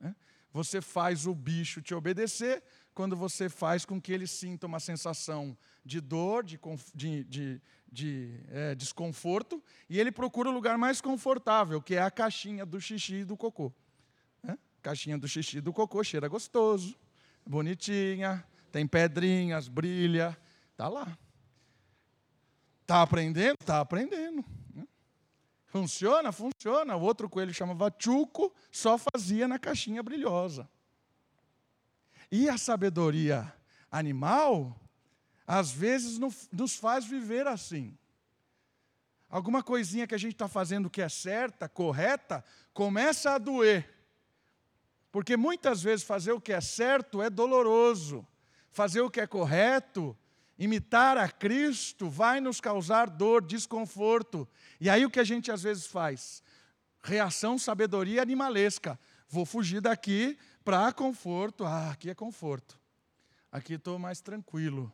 [0.00, 0.14] Né?
[0.52, 2.62] Você faz o bicho te obedecer
[2.94, 6.58] quando você faz com que ele sinta uma sensação de dor, de,
[6.94, 12.10] de, de, de é, desconforto, e ele procura o lugar mais confortável, que é a
[12.10, 13.72] caixinha do xixi e do cocô.
[14.42, 14.58] Né?
[14.82, 16.98] Caixinha do xixi e do cocô cheira gostoso,
[17.46, 20.36] bonitinha, tem pedrinhas, brilha,
[20.76, 21.16] tá lá.
[22.86, 23.56] Tá aprendendo?
[23.64, 24.44] Tá aprendendo.
[25.68, 26.32] Funciona?
[26.32, 26.96] Funciona.
[26.96, 30.68] O outro coelho chamava Chuco, só fazia na caixinha brilhosa.
[32.30, 33.52] E a sabedoria
[33.90, 34.78] animal
[35.46, 37.96] às vezes nos faz viver assim.
[39.30, 43.88] Alguma coisinha que a gente está fazendo que é certa, correta, começa a doer.
[45.12, 48.26] Porque muitas vezes fazer o que é certo é doloroso.
[48.70, 50.16] Fazer o que é correto,
[50.58, 54.48] imitar a Cristo, vai nos causar dor, desconforto.
[54.80, 56.42] E aí o que a gente às vezes faz?
[57.02, 58.98] Reação, sabedoria animalesca.
[59.28, 61.64] Vou fugir daqui para conforto.
[61.64, 62.78] Ah, aqui é conforto.
[63.52, 64.92] Aqui estou mais tranquilo.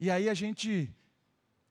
[0.00, 0.92] E aí a gente,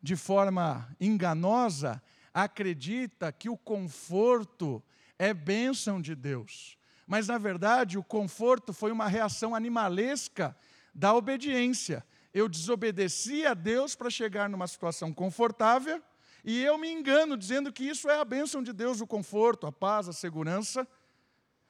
[0.01, 2.01] de forma enganosa,
[2.33, 4.81] acredita que o conforto
[5.19, 6.77] é bênção de Deus.
[7.05, 10.55] Mas, na verdade, o conforto foi uma reação animalesca
[10.95, 12.03] da obediência.
[12.33, 16.01] Eu desobedeci a Deus para chegar numa situação confortável
[16.43, 19.71] e eu me engano dizendo que isso é a bênção de Deus, o conforto, a
[19.71, 20.87] paz, a segurança,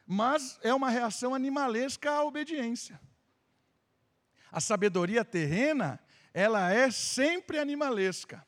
[0.08, 2.99] mas é uma reação animalesca à obediência.
[4.52, 5.99] A sabedoria terrena
[6.34, 8.45] ela é sempre animalesca.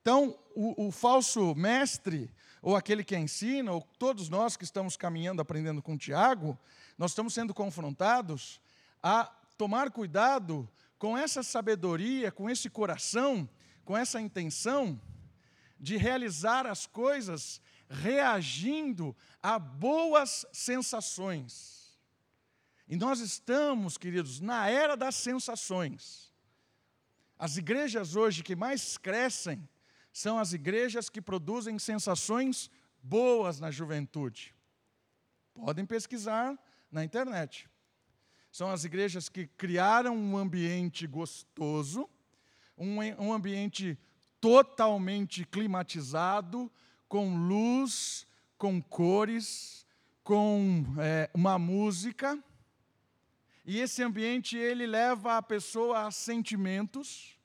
[0.00, 2.30] Então, o, o, falso mestre,
[2.60, 6.58] ou aquele que ensina, ou todos nós que estamos caminhando, aprendendo com Tiago,
[6.98, 8.60] nós estamos sendo confrontados
[9.02, 9.24] a
[9.56, 13.48] tomar cuidado com essa sabedoria, com esse coração,
[13.84, 15.00] com essa intenção
[15.78, 21.98] de realizar as coisas reagindo a boas sensações.
[22.88, 26.32] E nós estamos, queridos, na era das sensações.
[27.38, 29.68] As igrejas hoje que mais crescem
[30.12, 32.70] são as igrejas que produzem sensações
[33.02, 34.54] boas na juventude.
[35.52, 36.58] Podem pesquisar
[36.90, 37.68] na internet.
[38.54, 42.08] São as igrejas que criaram um ambiente gostoso,
[42.78, 43.98] um, um ambiente
[44.40, 46.70] totalmente climatizado,
[47.08, 48.24] com luz,
[48.56, 49.84] com cores,
[50.22, 52.40] com é, uma música
[53.64, 57.36] e esse ambiente ele leva a pessoa a sentimentos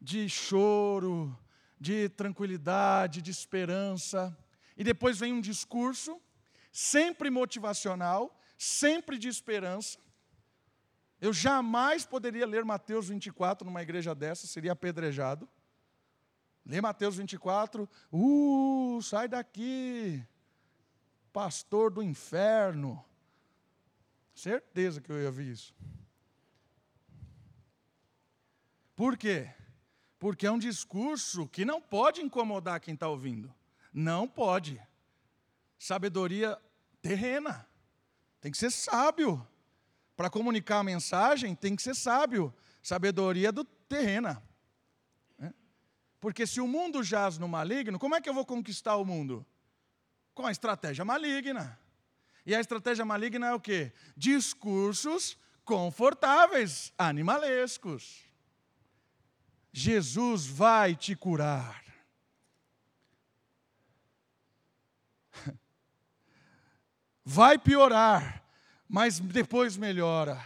[0.00, 1.38] de choro,
[1.78, 4.36] de tranquilidade, de esperança.
[4.76, 6.20] E depois vem um discurso
[6.72, 10.02] sempre motivacional, sempre de esperança.
[11.24, 15.48] Eu jamais poderia ler Mateus 24 numa igreja dessa, seria apedrejado.
[16.66, 20.22] Lê Mateus 24, uh, sai daqui,
[21.32, 23.02] pastor do inferno.
[24.34, 25.74] Certeza que eu ia ouvir isso.
[28.94, 29.50] Por quê?
[30.18, 33.50] Porque é um discurso que não pode incomodar quem está ouvindo.
[33.94, 34.78] Não pode.
[35.78, 36.60] Sabedoria
[37.00, 37.66] terrena.
[38.42, 39.48] Tem que ser sábio.
[40.16, 42.54] Para comunicar a mensagem, tem que ser sábio.
[42.82, 44.42] Sabedoria do terrena.
[45.38, 45.52] Né?
[46.20, 49.44] Porque se o mundo jaz no maligno, como é que eu vou conquistar o mundo?
[50.34, 51.78] Com a estratégia maligna.
[52.46, 53.92] E a estratégia maligna é o quê?
[54.16, 58.22] Discursos confortáveis, animalescos.
[59.72, 61.82] Jesus vai te curar.
[67.24, 68.43] Vai piorar,
[68.88, 70.44] mas depois melhora.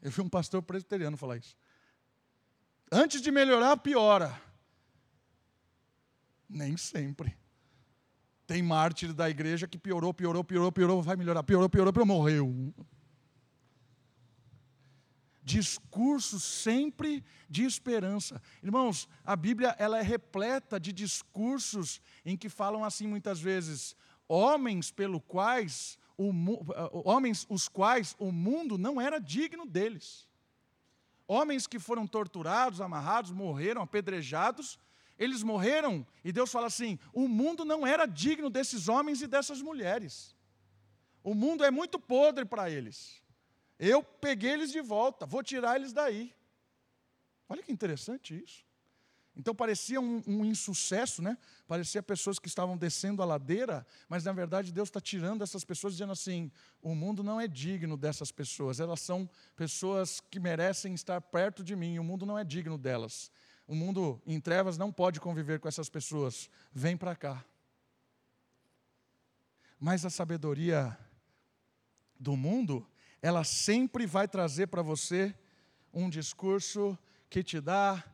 [0.00, 1.56] Eu vi um pastor presbiteriano falar isso.
[2.90, 4.40] Antes de melhorar, piora.
[6.48, 7.36] Nem sempre.
[8.46, 12.74] Tem mártir da igreja que piorou, piorou, piorou, piorou, vai melhorar, piorou, piorou, piorou, morreu.
[15.42, 18.42] Discurso sempre de esperança.
[18.62, 23.96] Irmãos, a Bíblia ela é repleta de discursos em que falam assim muitas vezes,
[24.28, 25.98] homens pelo quais
[27.04, 30.28] homens os quais o mundo não era digno deles.
[31.26, 34.78] Homens que foram torturados, amarrados, morreram, apedrejados,
[35.18, 39.62] eles morreram e Deus fala assim: o mundo não era digno desses homens e dessas
[39.62, 40.34] mulheres.
[41.22, 43.22] O mundo é muito podre para eles.
[43.78, 46.34] Eu peguei eles de volta, vou tirar eles daí.
[47.48, 48.64] Olha que interessante isso.
[49.34, 51.38] Então parecia um, um, insucesso, né?
[51.66, 55.94] Parecia pessoas que estavam descendo a ladeira, mas na verdade Deus está tirando essas pessoas,
[55.94, 56.50] dizendo assim:
[56.82, 61.74] o mundo não é digno dessas pessoas, elas são pessoas que merecem estar perto de
[61.74, 63.30] mim, o mundo não é digno delas.
[63.66, 66.50] O mundo em trevas não pode conviver com essas pessoas.
[66.72, 67.42] Vem para cá.
[69.78, 70.96] Mas a sabedoria
[72.18, 72.86] do mundo,
[73.22, 75.34] ela sempre vai trazer para você
[75.92, 76.98] um discurso
[77.30, 78.04] que te dá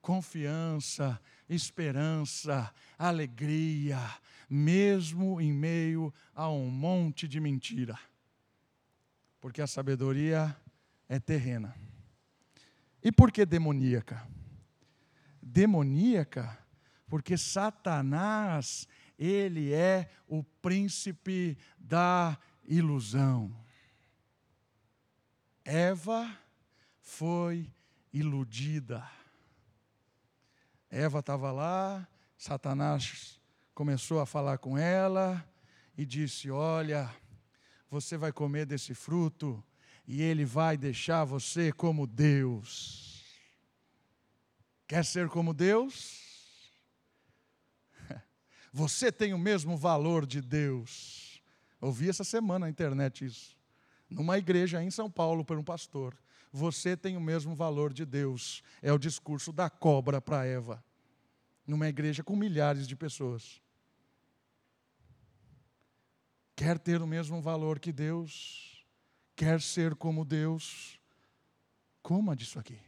[0.00, 3.98] confiança, esperança, alegria,
[4.48, 7.98] mesmo em meio a um monte de mentira.
[9.40, 10.56] Porque a sabedoria
[11.08, 11.74] é terrena.
[13.02, 14.26] E por que demoníaca?
[15.42, 16.60] Demoníaca
[17.10, 18.86] porque Satanás,
[19.18, 23.52] ele é o príncipe da ilusão.
[25.64, 26.32] Eva
[27.00, 27.68] foi
[28.12, 29.04] iludida.
[30.90, 33.40] Eva estava lá, Satanás
[33.72, 35.46] começou a falar com ela
[35.96, 37.08] e disse: Olha,
[37.88, 39.62] você vai comer desse fruto
[40.06, 43.24] e ele vai deixar você como Deus.
[44.88, 46.72] Quer ser como Deus?
[48.72, 51.40] Você tem o mesmo valor de Deus.
[51.80, 53.56] Ouvi essa semana na internet isso.
[54.08, 56.16] Numa igreja em São Paulo, por um pastor.
[56.52, 58.62] Você tem o mesmo valor de Deus.
[58.82, 60.82] É o discurso da cobra para Eva.
[61.66, 63.60] Numa igreja com milhares de pessoas.
[66.56, 68.84] Quer ter o mesmo valor que Deus?
[69.36, 71.00] Quer ser como Deus?
[72.02, 72.78] Coma disso aqui.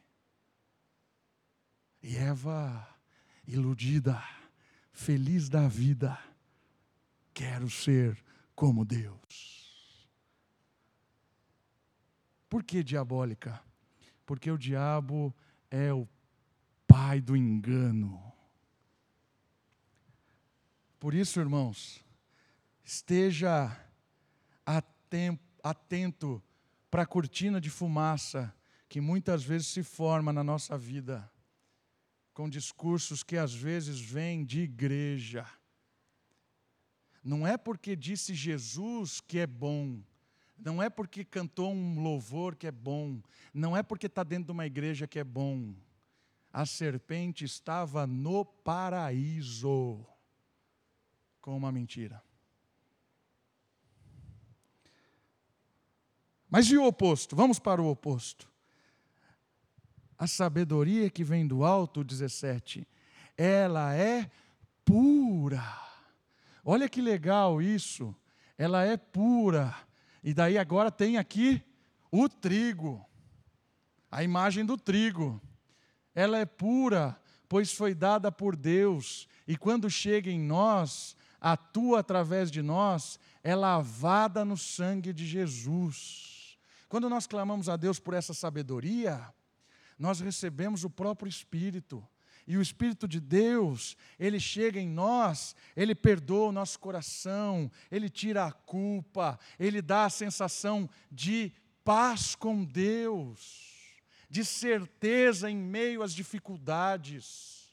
[2.03, 2.87] E Eva,
[3.47, 4.23] iludida,
[4.93, 6.19] feliz da vida,
[7.33, 8.23] quero ser
[8.55, 9.62] como Deus.
[12.53, 13.65] Por que diabólica?
[14.27, 15.35] Porque o diabo
[15.71, 16.07] é o
[16.87, 18.23] pai do engano.
[21.01, 22.05] Por isso, irmãos,
[22.85, 23.75] esteja
[25.63, 26.43] atento
[26.91, 28.55] para a cortina de fumaça
[28.87, 31.33] que muitas vezes se forma na nossa vida,
[32.35, 35.47] com discursos que às vezes vêm de igreja.
[37.25, 40.03] Não é porque disse Jesus que é bom,
[40.65, 43.21] não é porque cantou um louvor que é bom,
[43.53, 45.75] não é porque está dentro de uma igreja que é bom.
[46.53, 50.07] A serpente estava no paraíso
[51.41, 52.23] com uma mentira.
[56.49, 57.35] Mas e o oposto?
[57.35, 58.49] Vamos para o oposto.
[60.19, 62.87] A sabedoria que vem do alto, 17,
[63.37, 64.31] ela é
[64.85, 65.65] pura.
[66.63, 68.15] Olha que legal isso.
[68.57, 69.75] Ela é pura
[70.23, 71.63] e daí agora tem aqui
[72.11, 73.05] o trigo,
[74.11, 75.41] a imagem do trigo.
[76.15, 82.51] Ela é pura, pois foi dada por Deus, e quando chega em nós, atua através
[82.51, 86.57] de nós, é lavada no sangue de Jesus.
[86.89, 89.33] Quando nós clamamos a Deus por essa sabedoria,
[89.99, 92.07] nós recebemos o próprio Espírito.
[92.47, 98.09] E o Espírito de Deus, ele chega em nós, ele perdoa o nosso coração, ele
[98.09, 101.53] tira a culpa, ele dá a sensação de
[101.85, 103.71] paz com Deus,
[104.29, 107.71] de certeza em meio às dificuldades,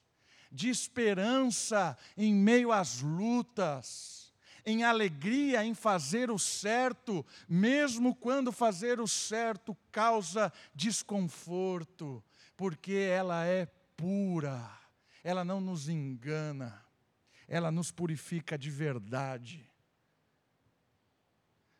[0.52, 4.32] de esperança em meio às lutas,
[4.66, 12.24] em alegria em fazer o certo, mesmo quando fazer o certo causa desconforto,
[12.56, 13.68] porque ela é
[14.00, 14.80] pura,
[15.22, 16.86] ela não nos engana,
[17.50, 19.70] ela nos purifica de verdade.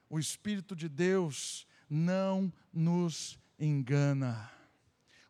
[0.10, 4.52] O Espírito de Deus não nos engana.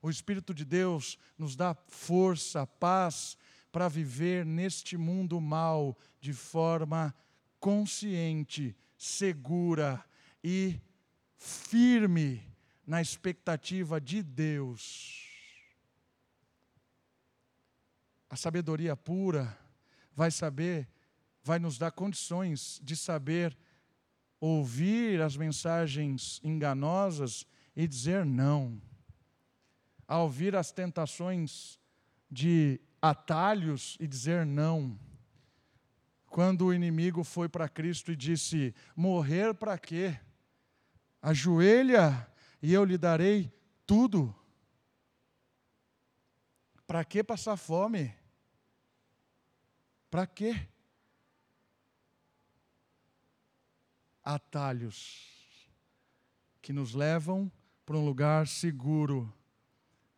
[0.01, 3.37] O Espírito de Deus nos dá força, paz
[3.71, 7.13] para viver neste mundo mal de forma
[7.59, 10.03] consciente, segura
[10.43, 10.81] e
[11.37, 12.41] firme
[12.83, 15.28] na expectativa de Deus.
[18.29, 19.57] A sabedoria pura
[20.13, 20.87] vai saber,
[21.43, 23.57] vai nos dar condições de saber
[24.39, 28.81] ouvir as mensagens enganosas e dizer não.
[30.07, 31.79] A ouvir as tentações
[32.29, 34.99] de atalhos e dizer não.
[36.27, 40.19] Quando o inimigo foi para Cristo e disse: Morrer para quê?
[41.21, 42.27] Ajoelha
[42.61, 43.51] e eu lhe darei
[43.85, 44.35] tudo.
[46.85, 48.18] Para que passar fome?
[50.09, 50.67] Para quê?
[54.23, 55.39] Atalhos
[56.61, 57.51] que nos levam
[57.85, 59.31] para um lugar seguro,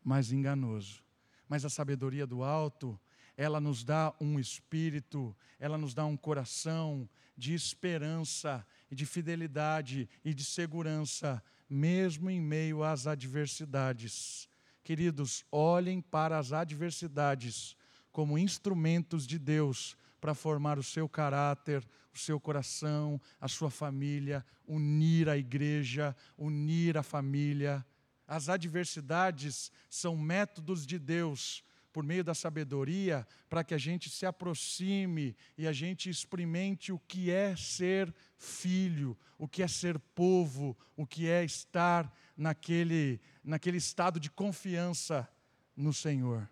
[0.04, 1.04] mas enganoso.
[1.48, 3.00] Mas a sabedoria do alto,
[3.36, 10.10] ela nos dá um espírito, ela nos dá um coração de esperança e de fidelidade
[10.24, 14.50] e de segurança, mesmo em meio às adversidades.
[14.84, 17.76] Queridos, olhem para as adversidades
[18.12, 21.84] como instrumentos de Deus para formar o seu caráter,
[22.14, 27.86] o seu coração, a sua família, unir a igreja, unir a família.
[28.28, 34.26] As adversidades são métodos de Deus por meio da sabedoria para que a gente se
[34.26, 40.78] aproxime e a gente experimente o que é ser filho, o que é ser povo,
[40.96, 45.28] o que é estar naquele, naquele estado de confiança
[45.76, 46.48] no Senhor.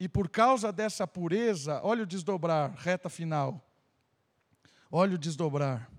[0.00, 3.64] E por causa dessa pureza, olha o desdobrar, reta final.
[4.90, 5.90] Olha o desdobrar.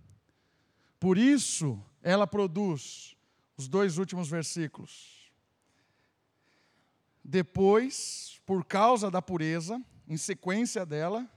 [0.99, 3.15] Por isso, ela produz
[3.57, 5.31] os dois últimos versículos.
[7.23, 11.29] Depois, por causa da pureza, em sequência dela,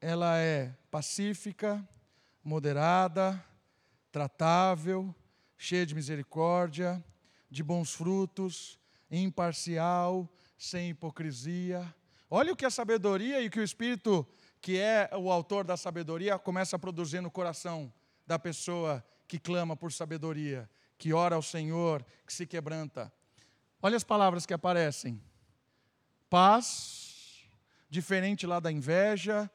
[0.00, 1.88] ela é pacífica,
[2.44, 3.42] moderada,
[4.10, 5.14] tratável,
[5.56, 7.02] cheia de misericórdia,
[7.48, 8.78] de bons frutos,
[9.10, 10.28] imparcial,
[10.62, 11.92] sem hipocrisia.
[12.30, 14.24] Olha o que a sabedoria e o que o Espírito,
[14.60, 17.92] que é o autor da sabedoria, começa a produzir no coração
[18.24, 23.12] da pessoa que clama por sabedoria, que ora ao Senhor, que se quebranta.
[23.82, 25.20] Olha as palavras que aparecem:
[26.30, 27.42] paz,
[27.90, 29.50] diferente lá da inveja,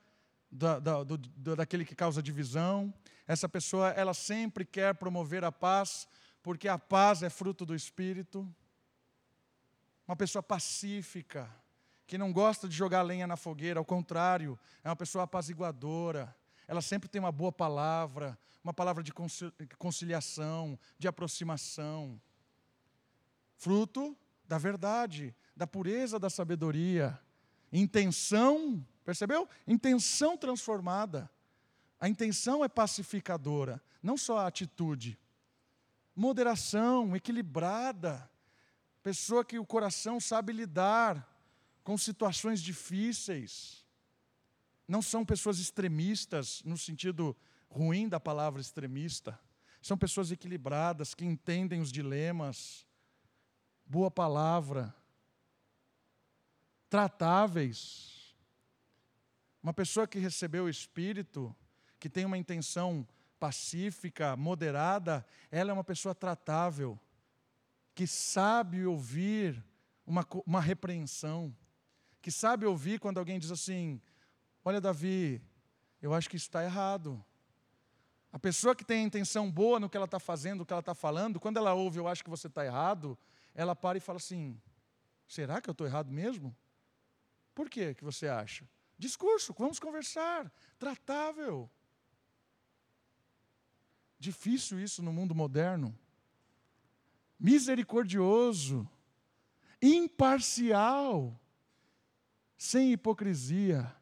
[0.51, 1.18] da, da, do,
[1.55, 2.93] daquele que causa divisão.
[3.26, 6.05] Essa pessoa, ela sempre quer promover a paz,
[6.43, 8.45] porque a paz é fruto do Espírito
[10.08, 11.53] uma pessoa pacífica,
[12.05, 16.34] que não gosta de jogar lenha na fogueira, ao contrário, é uma pessoa apaziguadora.
[16.66, 19.12] Ela sempre tem uma boa palavra, uma palavra de
[19.78, 22.20] conciliação, de aproximação.
[23.58, 27.20] Fruto da verdade, da pureza da sabedoria.
[27.72, 29.47] Intenção, percebeu?
[29.68, 31.30] Intenção transformada.
[31.99, 35.20] A intenção é pacificadora, não só a atitude.
[36.16, 38.30] Moderação, equilibrada
[39.08, 41.26] pessoa que o coração sabe lidar
[41.82, 43.86] com situações difíceis.
[44.86, 47.34] Não são pessoas extremistas no sentido
[47.70, 49.39] ruim da palavra extremista.
[49.82, 52.86] São pessoas equilibradas que entendem os dilemas.
[53.86, 54.93] Boa palavra.
[56.89, 58.36] Tratáveis.
[59.64, 61.55] Uma pessoa que recebeu o Espírito,
[61.97, 63.08] que tem uma intenção
[63.39, 66.99] pacífica, moderada, ela é uma pessoa tratável
[67.98, 69.66] que sabe ouvir
[70.06, 71.52] uma, uma repreensão,
[72.22, 74.00] que sabe ouvir quando alguém diz assim:
[74.64, 75.41] Olha, Davi,
[76.00, 77.26] eu acho que isso está errado.
[78.32, 80.82] A pessoa que tem a intenção boa no que ela está fazendo, no que ela
[80.82, 83.18] está falando, quando ela ouve, eu acho que você está errado,
[83.56, 84.62] ela para e fala assim:
[85.28, 86.56] será que eu estou errado mesmo?
[87.56, 88.70] Por que que você acha?
[88.95, 91.68] Discurso, vamos conversar, tratável.
[94.20, 95.98] Difícil isso no mundo moderno
[97.39, 98.88] misericordioso,
[99.81, 101.39] imparcial,
[102.57, 103.93] sem hipocrisia.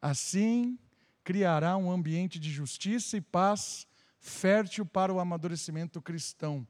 [0.00, 0.78] Assim,
[1.22, 3.86] criará um ambiente de justiça e paz
[4.18, 6.66] fértil para o amadurecimento cristão.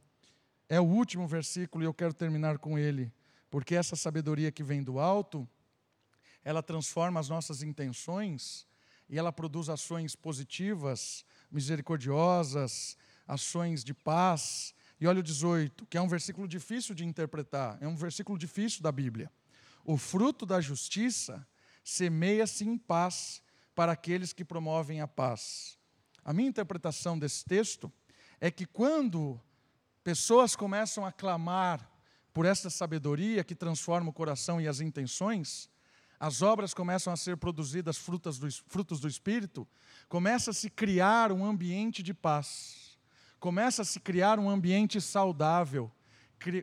[0.68, 3.12] É o último versículo e eu quero terminar com ele,
[3.50, 5.48] porque essa sabedoria que vem do alto,
[6.44, 8.66] ela transforma as nossas intenções
[9.08, 12.96] e ela produz ações positivas, misericordiosas,
[13.26, 17.88] ações de paz, e olha o 18, que é um versículo difícil de interpretar, é
[17.88, 19.32] um versículo difícil da Bíblia.
[19.82, 21.46] O fruto da justiça
[21.82, 23.42] semeia-se em paz
[23.74, 25.78] para aqueles que promovem a paz.
[26.22, 27.90] A minha interpretação desse texto
[28.38, 29.40] é que quando
[30.04, 31.90] pessoas começam a clamar
[32.34, 35.70] por essa sabedoria que transforma o coração e as intenções,
[36.18, 39.66] as obras começam a ser produzidas frutos do Espírito,
[40.10, 42.79] começa a se criar um ambiente de paz
[43.40, 45.90] começa a se criar um ambiente saudável,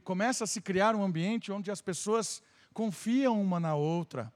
[0.04, 4.32] começa a se criar um ambiente onde as pessoas confiam uma na outra.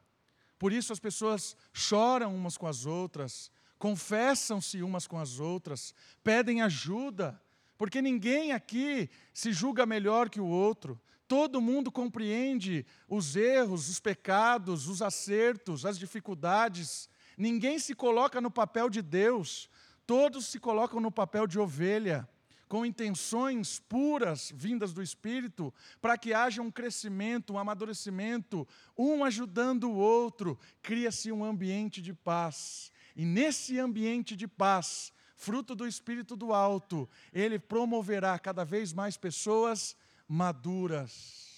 [0.58, 6.62] Por isso as pessoas choram umas com as outras, confessam-se umas com as outras, pedem
[6.62, 7.40] ajuda,
[7.78, 11.00] porque ninguém aqui se julga melhor que o outro.
[11.28, 17.08] Todo mundo compreende os erros, os pecados, os acertos, as dificuldades.
[17.38, 19.70] Ninguém se coloca no papel de Deus,
[20.12, 22.28] todos se colocam no papel de ovelha
[22.68, 29.90] com intenções puras vindas do Espírito, para que haja um crescimento, um amadurecimento, um ajudando
[29.90, 32.92] o outro, cria-se um ambiente de paz.
[33.16, 39.16] E nesse ambiente de paz, fruto do Espírito do alto, ele promoverá cada vez mais
[39.16, 39.96] pessoas
[40.28, 41.51] maduras,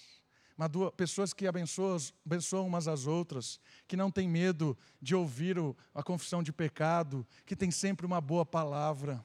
[0.96, 5.56] pessoas que abençoam, abençoam umas às outras, que não têm medo de ouvir
[5.94, 9.24] a confissão de pecado, que tem sempre uma boa palavra.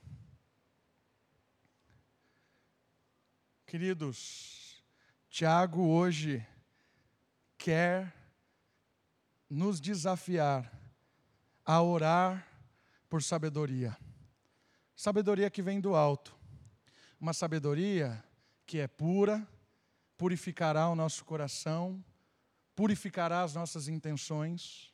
[3.66, 4.84] Queridos,
[5.30, 6.46] Tiago hoje
[7.58, 8.12] quer
[9.48, 10.72] nos desafiar
[11.64, 12.48] a orar
[13.08, 13.96] por sabedoria.
[14.96, 16.36] Sabedoria que vem do alto.
[17.20, 18.24] Uma sabedoria
[18.66, 19.48] que é pura,
[20.20, 22.04] purificará o nosso coração,
[22.76, 24.94] purificará as nossas intenções.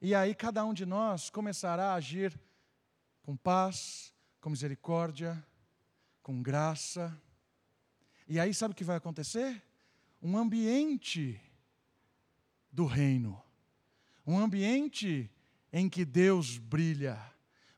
[0.00, 2.32] E aí cada um de nós começará a agir
[3.24, 5.44] com paz, com misericórdia,
[6.22, 7.20] com graça.
[8.28, 9.60] E aí sabe o que vai acontecer?
[10.22, 11.40] Um ambiente
[12.70, 13.42] do reino.
[14.24, 15.28] Um ambiente
[15.72, 17.20] em que Deus brilha,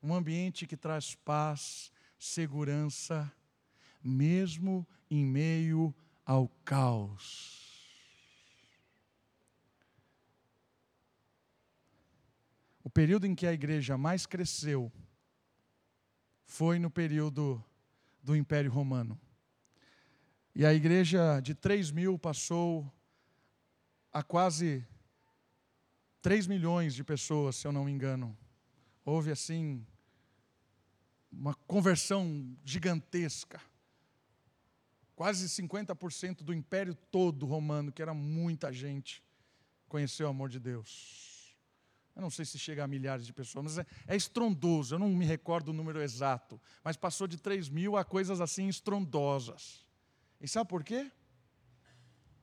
[0.02, 3.32] um ambiente que traz paz, segurança,
[4.04, 5.94] mesmo em meio
[6.28, 7.88] ao caos.
[12.84, 14.92] O período em que a igreja mais cresceu
[16.44, 17.64] foi no período
[18.22, 19.18] do Império Romano.
[20.54, 22.92] E a igreja de 3 mil passou
[24.12, 24.86] a quase
[26.20, 28.36] 3 milhões de pessoas, se eu não me engano.
[29.02, 29.82] Houve assim
[31.32, 33.58] uma conversão gigantesca.
[35.18, 39.20] Quase 50% do império todo romano, que era muita gente,
[39.88, 41.56] conheceu o amor de Deus.
[42.14, 45.08] Eu não sei se chega a milhares de pessoas, mas é, é estrondoso, eu não
[45.08, 49.84] me recordo o número exato, mas passou de 3 mil a coisas assim estrondosas.
[50.40, 51.10] E sabe por quê?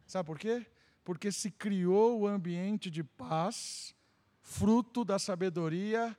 [0.06, 0.68] Sabe por quê?
[1.06, 3.96] porque se criou o ambiente de paz,
[4.42, 6.18] fruto da sabedoria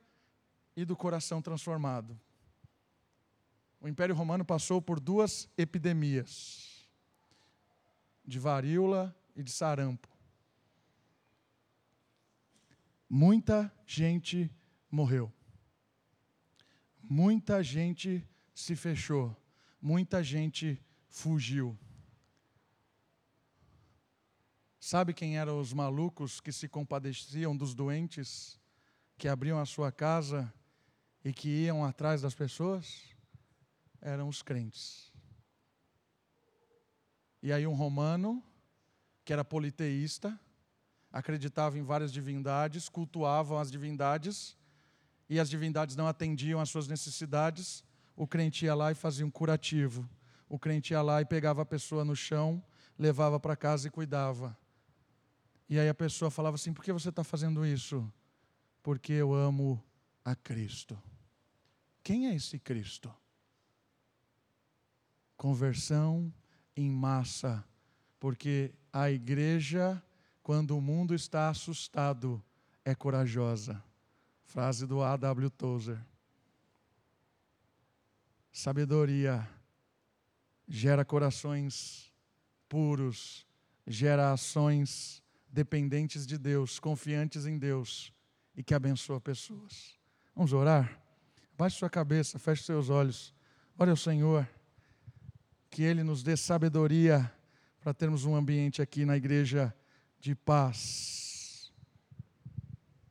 [0.77, 2.17] e do coração transformado.
[3.79, 6.89] O Império Romano passou por duas epidemias,
[8.25, 10.07] de varíola e de sarampo.
[13.09, 14.51] Muita gente
[14.91, 15.31] morreu.
[17.01, 19.35] Muita gente se fechou.
[19.81, 21.77] Muita gente fugiu.
[24.79, 28.59] Sabe quem eram os malucos que se compadeciam dos doentes,
[29.17, 30.51] que abriam a sua casa
[31.23, 33.16] e que iam atrás das pessoas?
[34.07, 35.11] Eram os crentes.
[37.43, 38.41] E aí, um romano,
[39.25, 40.39] que era politeísta,
[41.11, 44.55] acreditava em várias divindades, cultuavam as divindades,
[45.29, 47.83] e as divindades não atendiam às suas necessidades,
[48.15, 50.09] o crente ia lá e fazia um curativo.
[50.47, 52.63] O crente ia lá e pegava a pessoa no chão,
[52.97, 54.57] levava para casa e cuidava.
[55.67, 58.09] E aí a pessoa falava assim: por que você está fazendo isso?
[58.81, 59.83] Porque eu amo
[60.23, 60.97] a Cristo.
[62.01, 63.13] Quem é esse Cristo?
[65.37, 66.33] Conversão
[66.75, 67.63] em massa,
[68.19, 70.01] porque a igreja,
[70.43, 72.43] quando o mundo está assustado,
[72.83, 73.81] é corajosa.
[74.43, 75.49] Frase do A.W.
[75.51, 76.03] Tozer.
[78.51, 79.47] Sabedoria
[80.67, 82.11] gera corações
[82.67, 83.45] puros,
[83.85, 88.11] gera ações dependentes de Deus, confiantes em Deus
[88.55, 89.97] e que abençoa pessoas.
[90.35, 90.99] Vamos orar?
[91.57, 93.33] Baixe sua cabeça, feche seus olhos.
[93.77, 94.47] Ore ao Senhor,
[95.69, 97.31] que Ele nos dê sabedoria
[97.79, 99.73] para termos um ambiente aqui na igreja
[100.19, 101.26] de paz